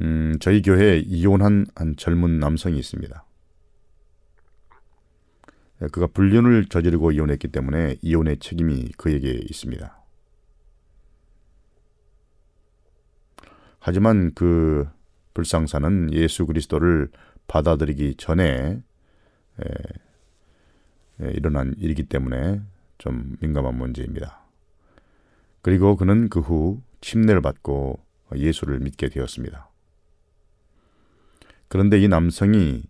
[0.00, 3.24] 음, 저희 교회에 이혼한 한 젊은 남성이 있습니다.
[5.92, 9.96] 그가 불륜을 저지르고 이혼했기 때문에 이혼의 책임이 그에게 있습니다.
[13.80, 14.88] 하지만 그
[15.38, 17.10] 불상사는 예수 그리스도를
[17.46, 18.82] 받아들이기 전에
[21.20, 22.60] 일어난 일이기 때문에
[22.98, 24.40] 좀 민감한 문제입니다.
[25.62, 28.00] 그리고 그는 그 후 침례를 받고
[28.34, 29.68] 예수를 믿게 되었습니다.
[31.68, 32.82] 그런데 이 남성이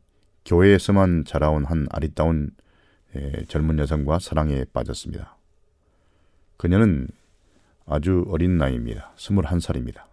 [0.46, 2.50] 교회에서만 자라온 한 아리따운
[3.14, 5.36] 에, 젊은 여성과 사랑에 빠졌습니다.
[6.56, 7.08] 그녀는
[7.84, 9.12] 아주 어린 나이입니다.
[9.16, 10.08] 21살입니다.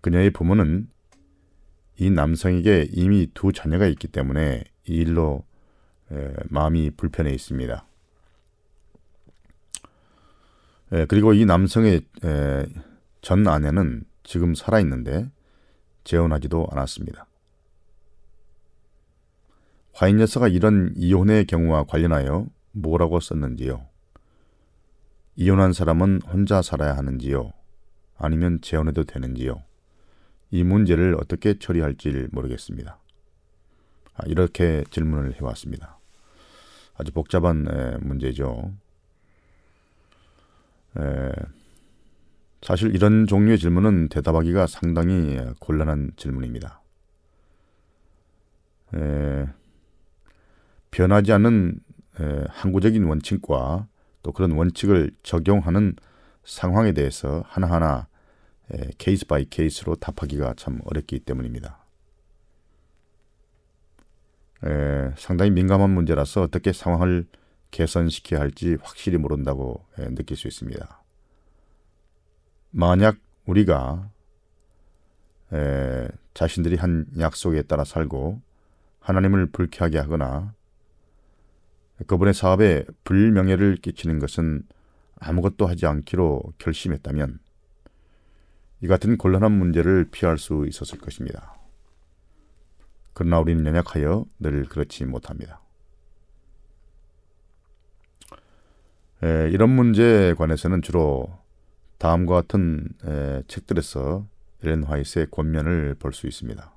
[0.00, 0.88] 그녀의 부모는
[1.96, 5.44] 이 남성에게 이미 두 자녀가 있기 때문에 이 일로
[6.50, 7.86] 마음이 불편해 있습니다.
[11.08, 12.02] 그리고 이 남성의
[13.22, 15.30] 전 아내는 지금 살아 있는데
[16.04, 17.26] 재혼하지도 않았습니다.
[19.92, 23.86] 화인 여사가 이런 이혼의 경우와 관련하여 뭐라고 썼는지요?
[25.36, 27.52] 이혼한 사람은 혼자 살아야 하는지요?
[28.16, 29.62] 아니면 재혼해도 되는지요?
[30.50, 32.98] 이 문제를 어떻게 처리할지 모르겠습니다.
[34.14, 35.98] 아, 이렇게 질문을 해왔습니다.
[36.96, 38.72] 아주 복잡한 문제죠.
[42.62, 46.80] 사실 이런 종류의 질문은 대답하기가 상당히 곤란한 질문입니다.
[50.92, 51.80] 변하지 않는
[52.48, 53.88] 항구적인 원칙과
[54.22, 55.96] 또 그런 원칙을 적용하는
[56.44, 58.08] 상황에 대해서 하나하나
[58.98, 61.84] case by case로 답하기가 참 어렵기 때문입니다.
[64.64, 67.26] 에, 상당히 민감한 문제라서 어떻게 상황을
[67.70, 71.02] 개선시켜야 할지 확실히 모른다고 에, 느낄 수 있습니다.
[72.70, 73.16] 만약
[73.46, 74.10] 우리가
[75.52, 78.40] 에, 자신들이 한 약속에 따라 살고
[79.00, 80.54] 하나님을 불쾌하게 하거나
[82.06, 84.62] 그분의 사업에 불명예를 끼치는 것은
[85.24, 87.38] 아무것도 하지 않기로 결심했다면
[88.82, 91.54] 이 같은 곤란한 문제를 피할 수 있었을 것입니다.
[93.14, 95.60] 그러나 우리는 연약하여 늘 그렇지 못합니다.
[99.22, 101.38] 에, 이런 문제에 관해서는 주로
[101.98, 104.26] 다음과 같은 에, 책들에서
[104.62, 106.72] 엘렌 화이트의 권면을 볼 수 있습니다.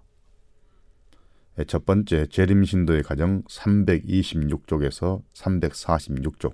[1.59, 6.53] 에, 첫 번째, 재림 신도의 가정 326쪽에서 346쪽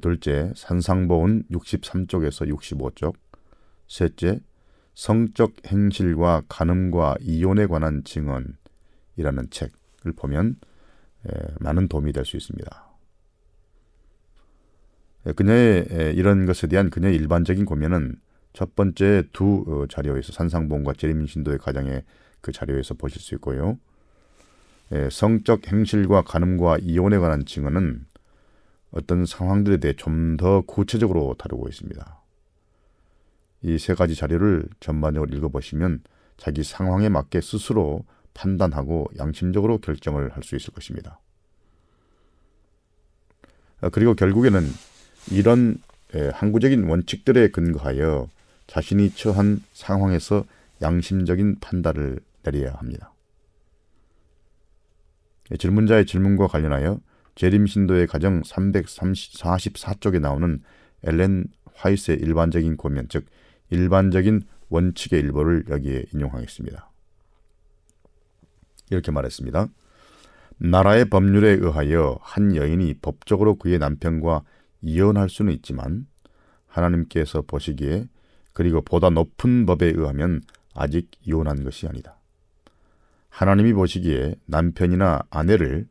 [0.00, 3.14] 둘째, 산상보훈 63쪽에서 65쪽.
[3.86, 4.40] 셋째,
[4.94, 10.56] 성적 행실과 간음과 이혼에 관한 증언이라는 책을 보면
[11.60, 12.88] 많은 도움이 될 수 있습니다.
[15.36, 18.16] 그녀의 이런 것에 대한 그녀의 일반적인 고면은
[18.52, 22.02] 첫 번째 두 어, 자료에서 산상보훈과 재림신도의 가정의
[22.40, 23.78] 그 자료에서 보실 수 있고요.
[25.10, 28.06] 성적 행실과 간음과 이혼에 관한 증언은
[28.90, 32.20] 어떤 상황들에 대해 좀 더 구체적으로 다루고 있습니다.
[33.62, 36.02] 이 세 가지 자료를 전반적으로 읽어보시면
[36.36, 41.18] 자기 상황에 맞게 스스로 판단하고 양심적으로 결정을 할 수 있을 것입니다.
[43.80, 44.62] 아, 그리고 결국에는
[45.32, 45.78] 이런
[46.34, 48.28] 항구적인 원칙들에 근거하여
[48.68, 50.44] 자신이 처한 상황에서
[50.80, 53.12] 양심적인 판단을 내려야 합니다.
[55.58, 57.00] 질문자의 질문과 관련하여
[57.38, 60.60] 재림신도의 가정 344쪽에 나오는
[61.04, 63.26] 엘렌 화이스의 일반적인 고면, 즉
[63.70, 66.90] 일반적인 원칙의 일부를 여기에 인용하겠습니다.
[68.90, 69.68] 이렇게 말했습니다.
[70.56, 74.42] 나라의 법률에 의하여 한 여인이 법적으로 그의 남편과
[74.82, 76.08] 이혼할 수는 있지만
[76.66, 78.08] 하나님께서 보시기에
[78.52, 80.40] 그리고 보다 높은 법에 의하면
[80.74, 82.16] 아직 이혼한 것이 아니다.
[83.28, 85.86] 하나님이 보시기에 남편이나 아내를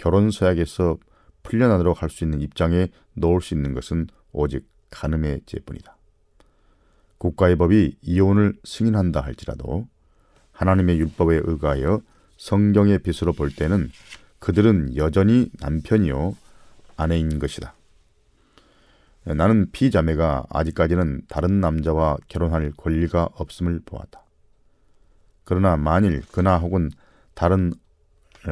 [0.00, 0.96] 결혼 서약에서
[1.42, 5.94] 풀려나도록 할 수 있는 입장에 놓을 수 있는 것은 오직 간음의 죄뿐이다.
[7.18, 9.86] 국가의 법이 이혼을 승인한다 할지라도
[10.52, 12.00] 하나님의 율법에 의하여
[12.38, 13.90] 성경의 빛으로 볼 때는
[14.38, 16.34] 그들은 여전히 남편이요
[16.96, 17.74] 아내인 것이다.
[19.24, 24.24] 나는 피자매가 아직까지는 다른 남자와 결혼할 권리가 없음을 보았다.
[25.44, 26.90] 그러나 만일 그나 혹은
[27.34, 27.74] 다른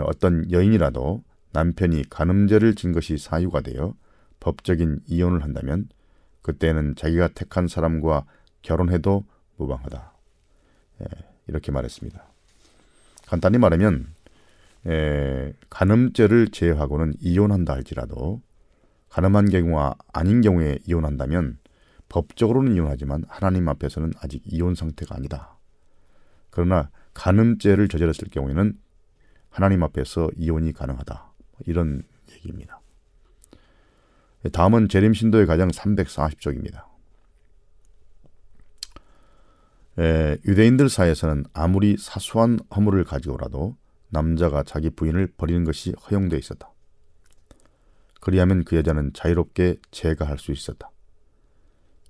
[0.05, 1.23] 어떤 여인이라도
[1.53, 3.95] 남편이 간음죄를 진 것이 사유가 되어
[4.41, 5.89] 법적인 이혼을 한다면
[6.43, 8.25] 그때는 자기가 택한 사람과
[8.63, 9.25] 결혼해도
[9.57, 10.13] 무방하다.
[11.03, 11.07] 예,
[11.47, 12.23] 이렇게 말했습니다.
[13.27, 14.07] 간단히 말하면
[14.87, 18.41] 에, 간음죄를 제외하고는 이혼한다 할지라도
[19.11, 21.59] 가늠한 경우와 아닌 경우에 이혼한다면
[22.09, 25.57] 법적으로는 이혼하지만 하나님 앞에서는 아직 이혼 상태가 아니다.
[26.51, 28.79] 그러나 간음죄를 저질렀을 경우에는
[29.51, 31.28] 하나님 앞에서 이혼이 가능하다.
[31.67, 32.03] 이런
[32.33, 32.81] 얘기입니다.
[34.53, 36.85] 다음은 재림 신도의 가장 340쪽입니다.
[39.99, 43.77] 에, 유대인들 사이에서는 아무리 사소한 허물을 가지고라도
[44.11, 46.71] 남자가 자기 부인을 버리는 것이 허용되어 있었다.
[48.21, 50.91] 그리하면 그 여자는 자유롭게 제가할 수 있었다.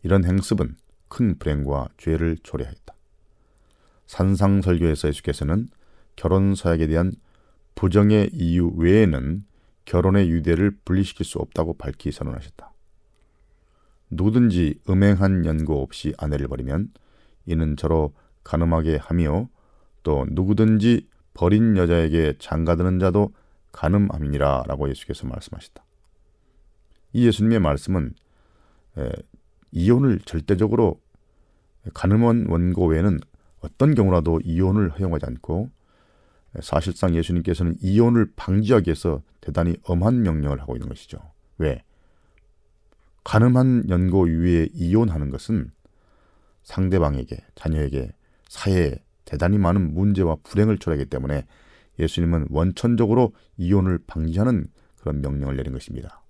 [0.03, 0.77] 이런 행습은
[1.09, 2.95] 큰 불행과 죄를 초래하였다.
[4.07, 5.69] 산상설교에서 예수께서는
[6.17, 7.13] 결혼 사약에 대한
[7.79, 9.45] 부정의 이유 외에는
[9.85, 12.73] 결혼의 유대를 분리시킬 수 없다고 밝히 선언하셨다.
[14.11, 16.93] 누구든지 음행한 연고 없이 아내를 버리면
[17.47, 19.49] 이는 저로 가늠하게 하며
[20.03, 23.33] 또 누구든지 버린 여자에게 장가드는 자도
[23.71, 25.85] 가늠함이니라 라고 예수께서 말씀하셨다.
[27.13, 28.13] 이 예수님의 말씀은
[28.99, 29.13] 에,
[29.71, 31.01] 이혼을 절대적으로
[31.95, 33.21] 가늠한 원고 외에는
[33.61, 35.71] 어떤 경우라도 이혼을 허용하지 않고
[36.61, 41.19] 사실상 예수님께서는 이혼을 방지하기 위해서 대단히 엄한 명령을 하고 있는 것이죠.
[41.59, 41.83] 왜?
[43.25, 45.71] 가늠한 연고 이후에 이혼하는 것은
[46.63, 48.13] 상대방에게, 자녀에게,
[48.49, 51.47] 사회에 대단히 많은 문제와 불행을 초래하기 때문에
[51.99, 56.23] 예수님은 원천적으로 이혼을 방지하는 그런 명령을 내린 것입니다.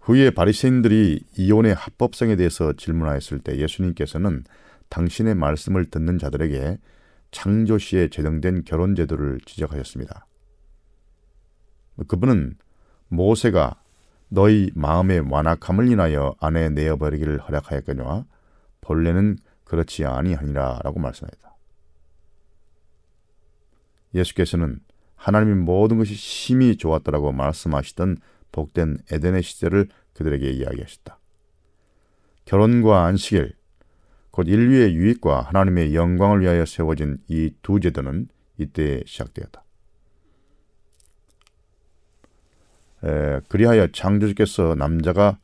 [0.00, 4.44] 후에 바리새인들이 이혼의 합법성에 대해서 질문하였을 때 예수님께서는
[4.88, 6.78] 당신의 말씀을 듣는 자들에게
[7.30, 10.26] 창조 시에 제정된 결혼 제도를 지적하셨습니다.
[12.06, 12.56] 그분은
[13.08, 13.82] 모세가
[14.28, 18.24] 너희 마음의 완악함을 인하여 아내 내어버리기를 허락하였거니와
[18.80, 21.56] 본래는 그렇지 아니하니라 라고 말씀하였다.
[24.14, 24.80] 예수께서는
[25.16, 28.18] 하나님의 모든 것이 심히 좋았더라고 말씀하시던
[28.52, 31.18] 복된 에덴의 시대를 그들에게 이야기하셨다.
[32.44, 33.57] 결혼과 안식일,
[34.38, 39.64] 곧 인류의 유익과 하나님의 영광을 위하여 세워진 이 두 제도는 이때 시작되었다.
[43.02, 45.40] 에, 그리하여 창조주께서 남자가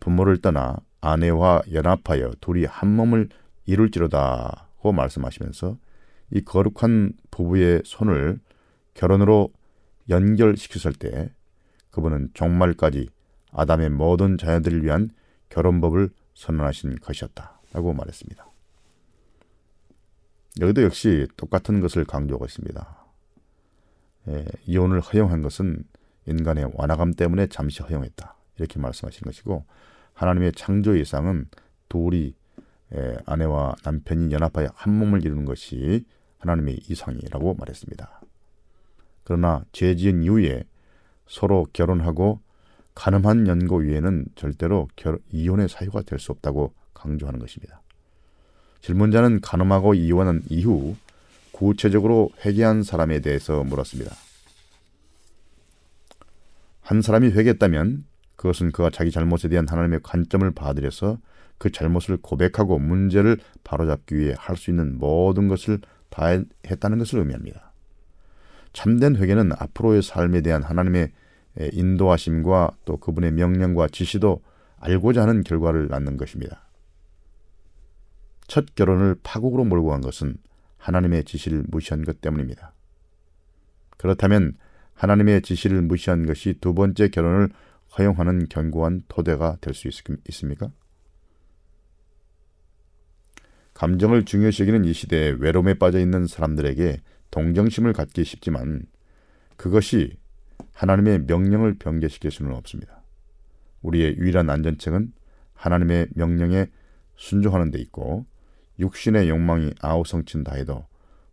[0.00, 3.28] 부모를 떠나 아내와 연합하여 둘이 한 몸을
[3.66, 5.76] 이룰지로다고 말씀하시면서
[6.30, 8.40] 이 거룩한 부부의 손을
[8.94, 9.52] 결혼으로
[10.08, 11.30] 연결시켰을 때
[11.90, 13.10] 그분은 종말까지
[13.52, 15.10] 아담의 모든 자녀들을 위한
[15.50, 18.46] 결혼법을 선언하신 것이었다 라고 말했습니다.
[20.60, 23.06] 여기도 역시 똑같은 것을 강조하고 있습니다.
[24.28, 25.84] 예, 이혼을 허용한 것은
[26.26, 28.36] 인간의 완화감 때문에 잠시 허용했다.
[28.58, 29.64] 이렇게 말씀하신 것이고
[30.14, 31.48] 하나님의 창조 예상은
[31.88, 32.34] 둘이
[32.94, 36.04] 예, 아내와 남편이 연합하여 한 몸을 이루는 것이
[36.38, 38.20] 하나님의 이상이라고 말했습니다.
[39.24, 40.64] 그러나 죄 지은 이후에
[41.28, 42.40] 서로 결혼하고
[42.94, 47.80] 가늠한 연고 위에는 절대로 결, 이혼의 사유가 될 수 없다고 강조하는 것입니다.
[48.82, 50.96] 질문자는 가늠하고 이혼한 이후
[51.52, 54.14] 구체적으로 회개한 사람에 대해서 물었습니다.
[56.82, 58.04] 한 사람이 회개했다면
[58.36, 61.18] 그것은 그가 자기 잘못에 대한 하나님의 관점을 받아들여서
[61.58, 66.26] 그 잘못을 고백하고 문제를 바로잡기 위해 할 수 있는 모든 것을 다
[66.66, 67.72] 했다는 것을 의미합니다.
[68.72, 71.12] 참된 회개는 앞으로의 삶에 대한 하나님의
[71.72, 74.42] 인도하심과 또 그분의 명령과 지시도
[74.78, 76.69] 알고자 하는 결과를 낳는 것입니다.
[78.50, 80.36] 첫 결혼을 파국으로 몰고 간 것은
[80.76, 82.74] 하나님의 지시를 무시한 것 때문입니다.
[83.96, 84.54] 그렇다면
[84.94, 87.50] 하나님의 지시를 무시한 것이 두 번째 결혼을
[87.96, 89.88] 허용하는 견고한 토대가 될 수
[90.28, 90.72] 있습니까?
[93.72, 98.82] 감정을 중요시 여기는 이 시대에 외로움에 빠져 있는 사람들에게 동정심을 갖기 쉽지만
[99.56, 100.18] 그것이
[100.72, 103.04] 하나님의 명령을 변개시킬 수는 없습니다.
[103.82, 105.12] 우리의 유일한 안전책은
[105.54, 106.66] 하나님의 명령에
[107.14, 108.26] 순종하는 데 있고
[108.80, 110.86] 육신의 욕망이 아우성친다 해도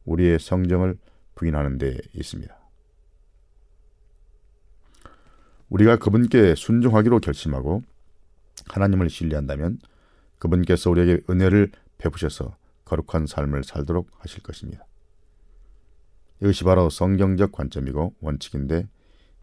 [0.05, 0.97] 우리의 성정을
[1.35, 2.55] 부인하는 데 있습니다.
[5.69, 7.83] 우리가 그분께 순종하기로 결심하고
[8.67, 9.79] 하나님을 신뢰한다면
[10.39, 14.85] 그분께서 우리에게 은혜를 베푸셔서 거룩한 삶을 살도록 하실 것입니다.
[16.41, 18.87] 이것이 바로 성경적 관점이고 원칙인데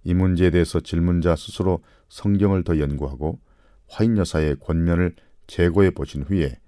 [0.05, 3.40] 이 문제에 대해서 질문자 스스로 성경을 더 연구하고
[3.88, 6.59] 화인 여사의 권면을 재고해 보신 후에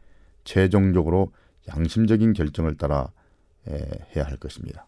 [0.47, 1.35] 최종적으로
[1.69, 3.13] 양심적인 결정을 따라
[3.69, 4.87] 해야 할 것입니다.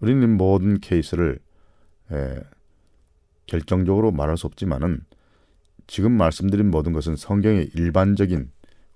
[0.00, 1.38] 우리는 모든 케이스를
[3.44, 5.04] 결정적으로 말할 수 없지만은
[5.86, 8.50] 지금 말씀드린 모든 것은 성경의 일반적인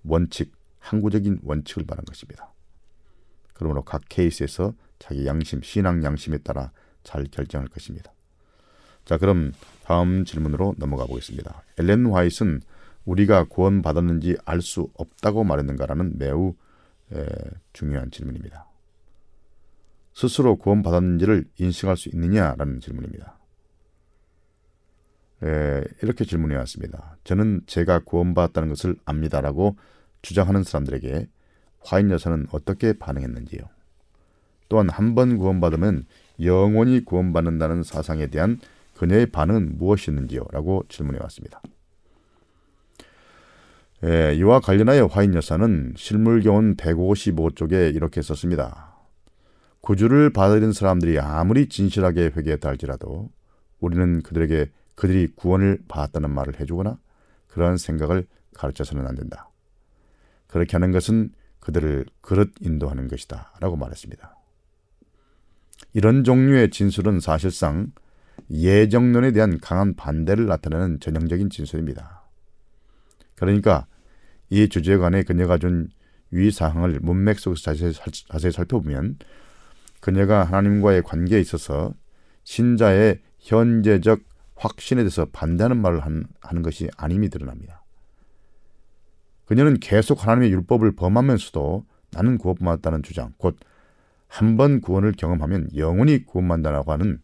[0.04, 2.52] 원칙, 항구적인 원칙을 말한 것입니다.
[3.54, 6.70] 그러므로 각 케이스에서 자기 양심, 신앙 양심에 따라
[7.02, 8.12] 잘 결정할 것입니다.
[9.04, 11.62] 자, 그럼 다음 질문으로 넘어가 보겠습니다.
[11.78, 12.60] 엘렌 화이트는
[13.04, 16.54] 우리가 구원받았는지 알 수 없다고 말했는가라는 매우
[17.12, 17.26] 에,
[17.72, 18.66] 중요한 질문입니다.
[20.14, 23.38] 스스로 구원받았는지를 인식할 수 있느냐라는 질문입니다.
[25.42, 27.16] 에, 이렇게 질문해 왔습니다.
[27.24, 29.76] 저는 제가 구원받았다는 것을 압니다라고
[30.22, 31.28] 주장하는 사람들에게
[31.80, 33.60] 화인 여사는 어떻게 반응했는지요.
[34.68, 36.04] 또한 한 번 구원받으면
[36.40, 38.58] 영원히 구원받는다는 사상에 대한
[38.96, 40.46] 그녀의 반응은 무엇이었는지요?
[40.52, 41.60] 라고 질문해 왔습니다.
[44.04, 48.96] 예, 이와 관련하여 화인 여사는 실물교훈 155쪽에 이렇게 썼습니다.
[49.80, 53.30] 구주를 받아들인 사람들이 아무리 진실하게 회개했다 할지라도
[53.78, 56.98] 우리는 그들에게 그들이 구원을 받았다는 말을 해주거나
[57.46, 59.50] 그러한 생각을 가르쳐서는 안 된다.
[60.48, 61.30] 그렇게 하는 것은
[61.60, 63.52] 그들을 그릇 인도하는 것이다.
[63.60, 64.36] 라고 말했습니다.
[65.94, 67.92] 이런 종류의 진술은 사실상
[68.50, 72.22] 예정론에 대한 강한 반대를 나타내는 전형적인 진술입니다.
[73.34, 73.86] 그러니까
[74.52, 75.88] 이 주제관에 그녀가 준
[76.30, 77.92] 유의사항을 문맥 속에서 자세히,
[78.28, 79.16] 자세히 살펴보면
[80.00, 81.94] 그녀가 하나님과의 관계에 있어서
[82.44, 84.20] 신자의 현재적
[84.56, 87.82] 확신에 대해서 반대하는 말을 하는 것이 아님이 드러납니다.
[89.46, 93.56] 그녀는 계속 하나님의 율법을 범하면서도 나는 구원받았다는 주장, 곧
[94.34, 97.20] 한 번 구원을 경험하면 영원히 구원받는다고 하는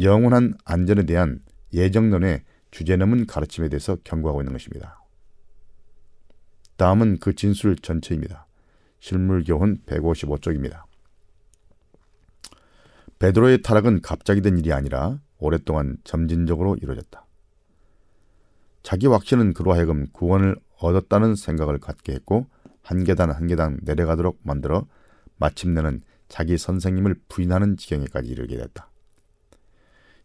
[0.00, 1.40] 영원한 안전에 대한
[1.72, 5.03] 예정론의 주제넘은 가르침에 대해서 경고하고 있는 것입니다.
[6.76, 8.46] 다음은 그 진술 전체입니다.
[9.00, 10.84] 실물교훈 155쪽입니다.
[13.18, 17.24] 베드로의 타락은 갑자기 된 일이 아니라 오랫동안 점진적으로 이루어졌다.
[18.82, 22.46] 자기 확신은 그로 하여금 구원을 얻었다는 생각을 갖게 했고
[22.82, 24.86] 한 계단 한 계단 내려가도록 만들어
[25.36, 28.90] 마침내는 자기 선생님을 부인하는 지경에까지 이르게 됐다.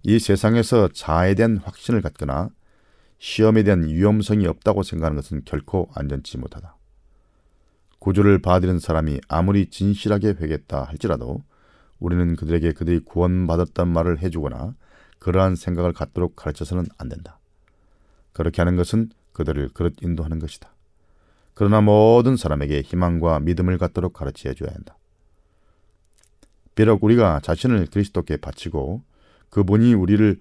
[0.03, 2.49] 이 세상에서 자아에 대한 확신을 갖거나
[3.19, 6.75] 시험에 대한 위험성이 없다고 생각하는 것은 결코 안전치 못하다.
[7.99, 11.43] 구조를 봐드린 사람이 아무리 진실하게 회겠다 할지라도
[11.99, 14.73] 우리는 그들에게 그들이 구원받았단 말을 해주거나
[15.19, 17.39] 그러한 생각을 갖도록 가르쳐서는 안 된다.
[18.31, 20.73] 그렇게 하는 것은 그들을 그릇 인도하는 것이다.
[21.53, 24.97] 그러나 모든 사람에게 희망과 믿음을 갖도록 가르쳐 줘야 한다.
[26.73, 29.03] 비록 우리가 자신을 그리스도께 바치고
[29.49, 30.39] 그분이 우리를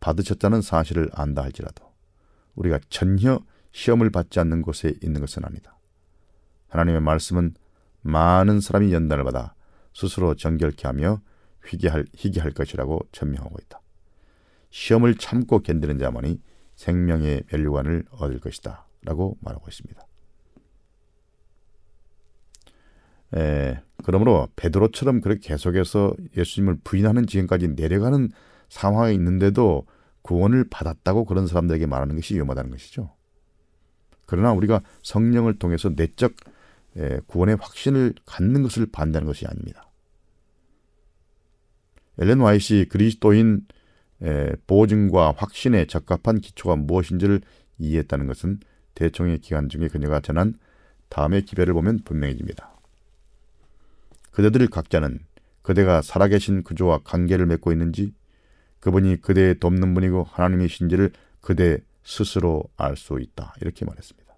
[0.00, 1.87] 받으셨다는 사실을 안다 할지라도
[2.58, 3.40] 우리가 전혀
[3.72, 5.78] 시험을 받지 않는 곳에 있는 것은 아니다.
[6.68, 7.54] 하나님의 말씀은
[8.02, 9.54] 많은 사람이 연단을 받아
[9.94, 11.20] 스스로 정결케 하며
[11.66, 13.80] 희귀할, 희귀할 것이라고 천명하고 있다.
[14.70, 16.40] 시험을 참고 견디는 자만이
[16.74, 18.86] 생명의 멸류관을 얻을 것이다.
[19.02, 20.06] 라고 말하고 있습니다.
[23.36, 28.30] 에, 그러므로 베드로처럼 그렇게 계속해서 예수님을 부인하는 지금까지 내려가는
[28.68, 29.86] 상황에 있는데도
[30.28, 33.14] 구원을 받았다고 그런 사람들에게 말하는 것이 위험하다는 것이죠.
[34.26, 36.34] 그러나 우리가 성령을 통해서 내적
[37.28, 39.90] 구원의 확신을 갖는 것을 반대하는 것이 아닙니다.
[42.18, 43.66] 엘렌 와이시 그리스도인
[44.66, 47.40] 보증과 확신에 적합한 기초가 무엇인지를
[47.78, 48.60] 이해했다는 것은
[48.96, 50.58] 대총의 기간 중에 그녀가 전한
[51.08, 52.78] 다음의 기별을 보면 분명해집니다.
[54.30, 55.20] 그대들 각자는
[55.62, 58.12] 그대가 살아계신 구조와 관계를 맺고 있는지
[58.80, 63.54] 그분이 그대의 돕는 분이고 하나님이신지를 그대 스스로 알 수 있다.
[63.60, 64.34] 이렇게 말했습니다.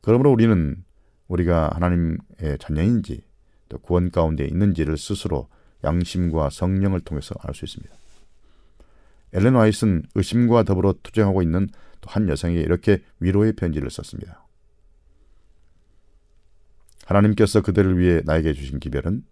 [0.00, 0.84] 그러므로 우리는
[1.28, 2.18] 우리가 하나님의
[2.58, 3.22] 자녀인지
[3.68, 5.48] 또 구원 가운데 있는지를 스스로
[5.82, 7.94] 양심과 성령을 통해서 알 수 있습니다.
[9.32, 11.68] 엘렌 와이스는 의심과 더불어 투쟁하고 있는
[12.00, 14.46] 또 한 여성에게 이렇게 위로의 편지를 썼습니다.
[17.06, 19.24] 하나님께서 그들을 위해 나에게 주신 기별은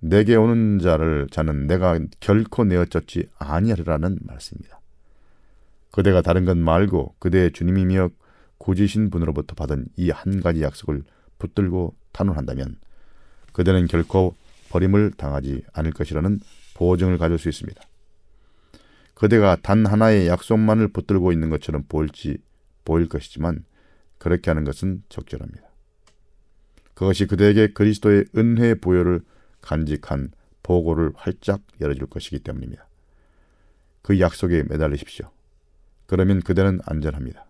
[0.00, 4.80] 내게 오는 자를 자는 내가 결코 내어쫓지 아니하리라는 말씀입니다.
[5.90, 8.10] 그대가 다른 것 말고 그대의 주님이며
[8.58, 11.02] 구지신 분으로부터 받은 이 한 가지 약속을
[11.38, 12.76] 붙들고 탄원한다면
[13.52, 14.34] 그대는 결코
[14.70, 16.40] 버림을 당하지 않을 것이라는
[16.74, 17.80] 보증을 가질 수 있습니다.
[19.14, 22.38] 그대가 단 하나의 약속만을 붙들고 있는 것처럼 보일지
[22.84, 23.64] 보일 것이지만
[24.18, 25.62] 그렇게 하는 것은 적절합니다.
[26.94, 29.20] 그것이 그대에게 그리스도의 은혜 보혈을
[29.60, 30.30] 간직한
[30.62, 32.86] 보고를 활짝 열어줄 것이기 때문입니다.
[34.02, 35.30] 그 약속에 매달리십시오.
[36.06, 37.46] 그러면 그대는 안전합니다.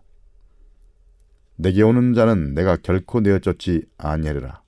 [1.56, 4.62] 내게 오는 자는 내가 결코 내어 쫓지 아니하리라.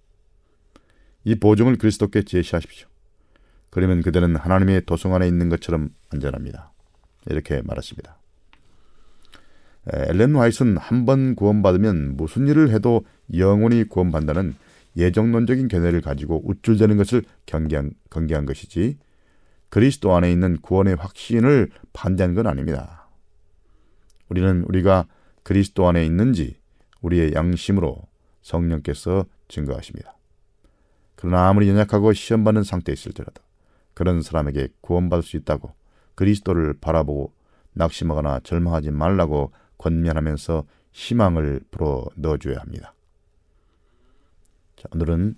[1.25, 2.89] 이 보증을 그리스도께 제시하십시오.
[3.71, 6.73] 그러면 그대는 하나님의 도성 안에 있는 것처럼 안전합니다.
[7.27, 8.19] 이렇게 말했습니다.
[9.93, 14.55] 엘렌 화이트는 한 번 구원받으면 무슨 일을 해도 영원히 구원받는다는
[14.97, 18.99] 예정론적인 견해를 가지고 우쭐대는 것을 경계한, 경계한 것이지
[19.69, 23.09] 그리스도 안에 있는 구원의 확신을 반대한 건 아닙니다.
[24.29, 25.07] 우리는 우리가
[25.43, 26.57] 그리스도 안에 있는지
[27.01, 28.03] 우리의 양심으로
[28.43, 30.17] 성령께서 증거하십니다.
[31.17, 33.43] 그러나 아무리 연약하고 시험받는 상태에 있을지라도
[33.95, 35.73] 그런 사람에게 구원받을 수 있다고
[36.15, 37.33] 그리스도를 바라보고
[37.75, 42.95] 낙심하거나 절망하지 말라고 권면하면서 희망을 불어 넣어줘야 합니다.
[44.83, 45.37] 자, 오늘은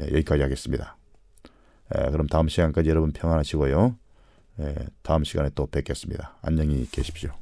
[0.00, 0.96] 예, 여기까지 하겠습니다.
[1.94, 3.96] 에, 그럼 다음 시간까지 여러분 평안하시고요.
[4.58, 6.36] 에, 다음 시간에 또 뵙겠습니다.
[6.42, 7.41] 안녕히 계십시오.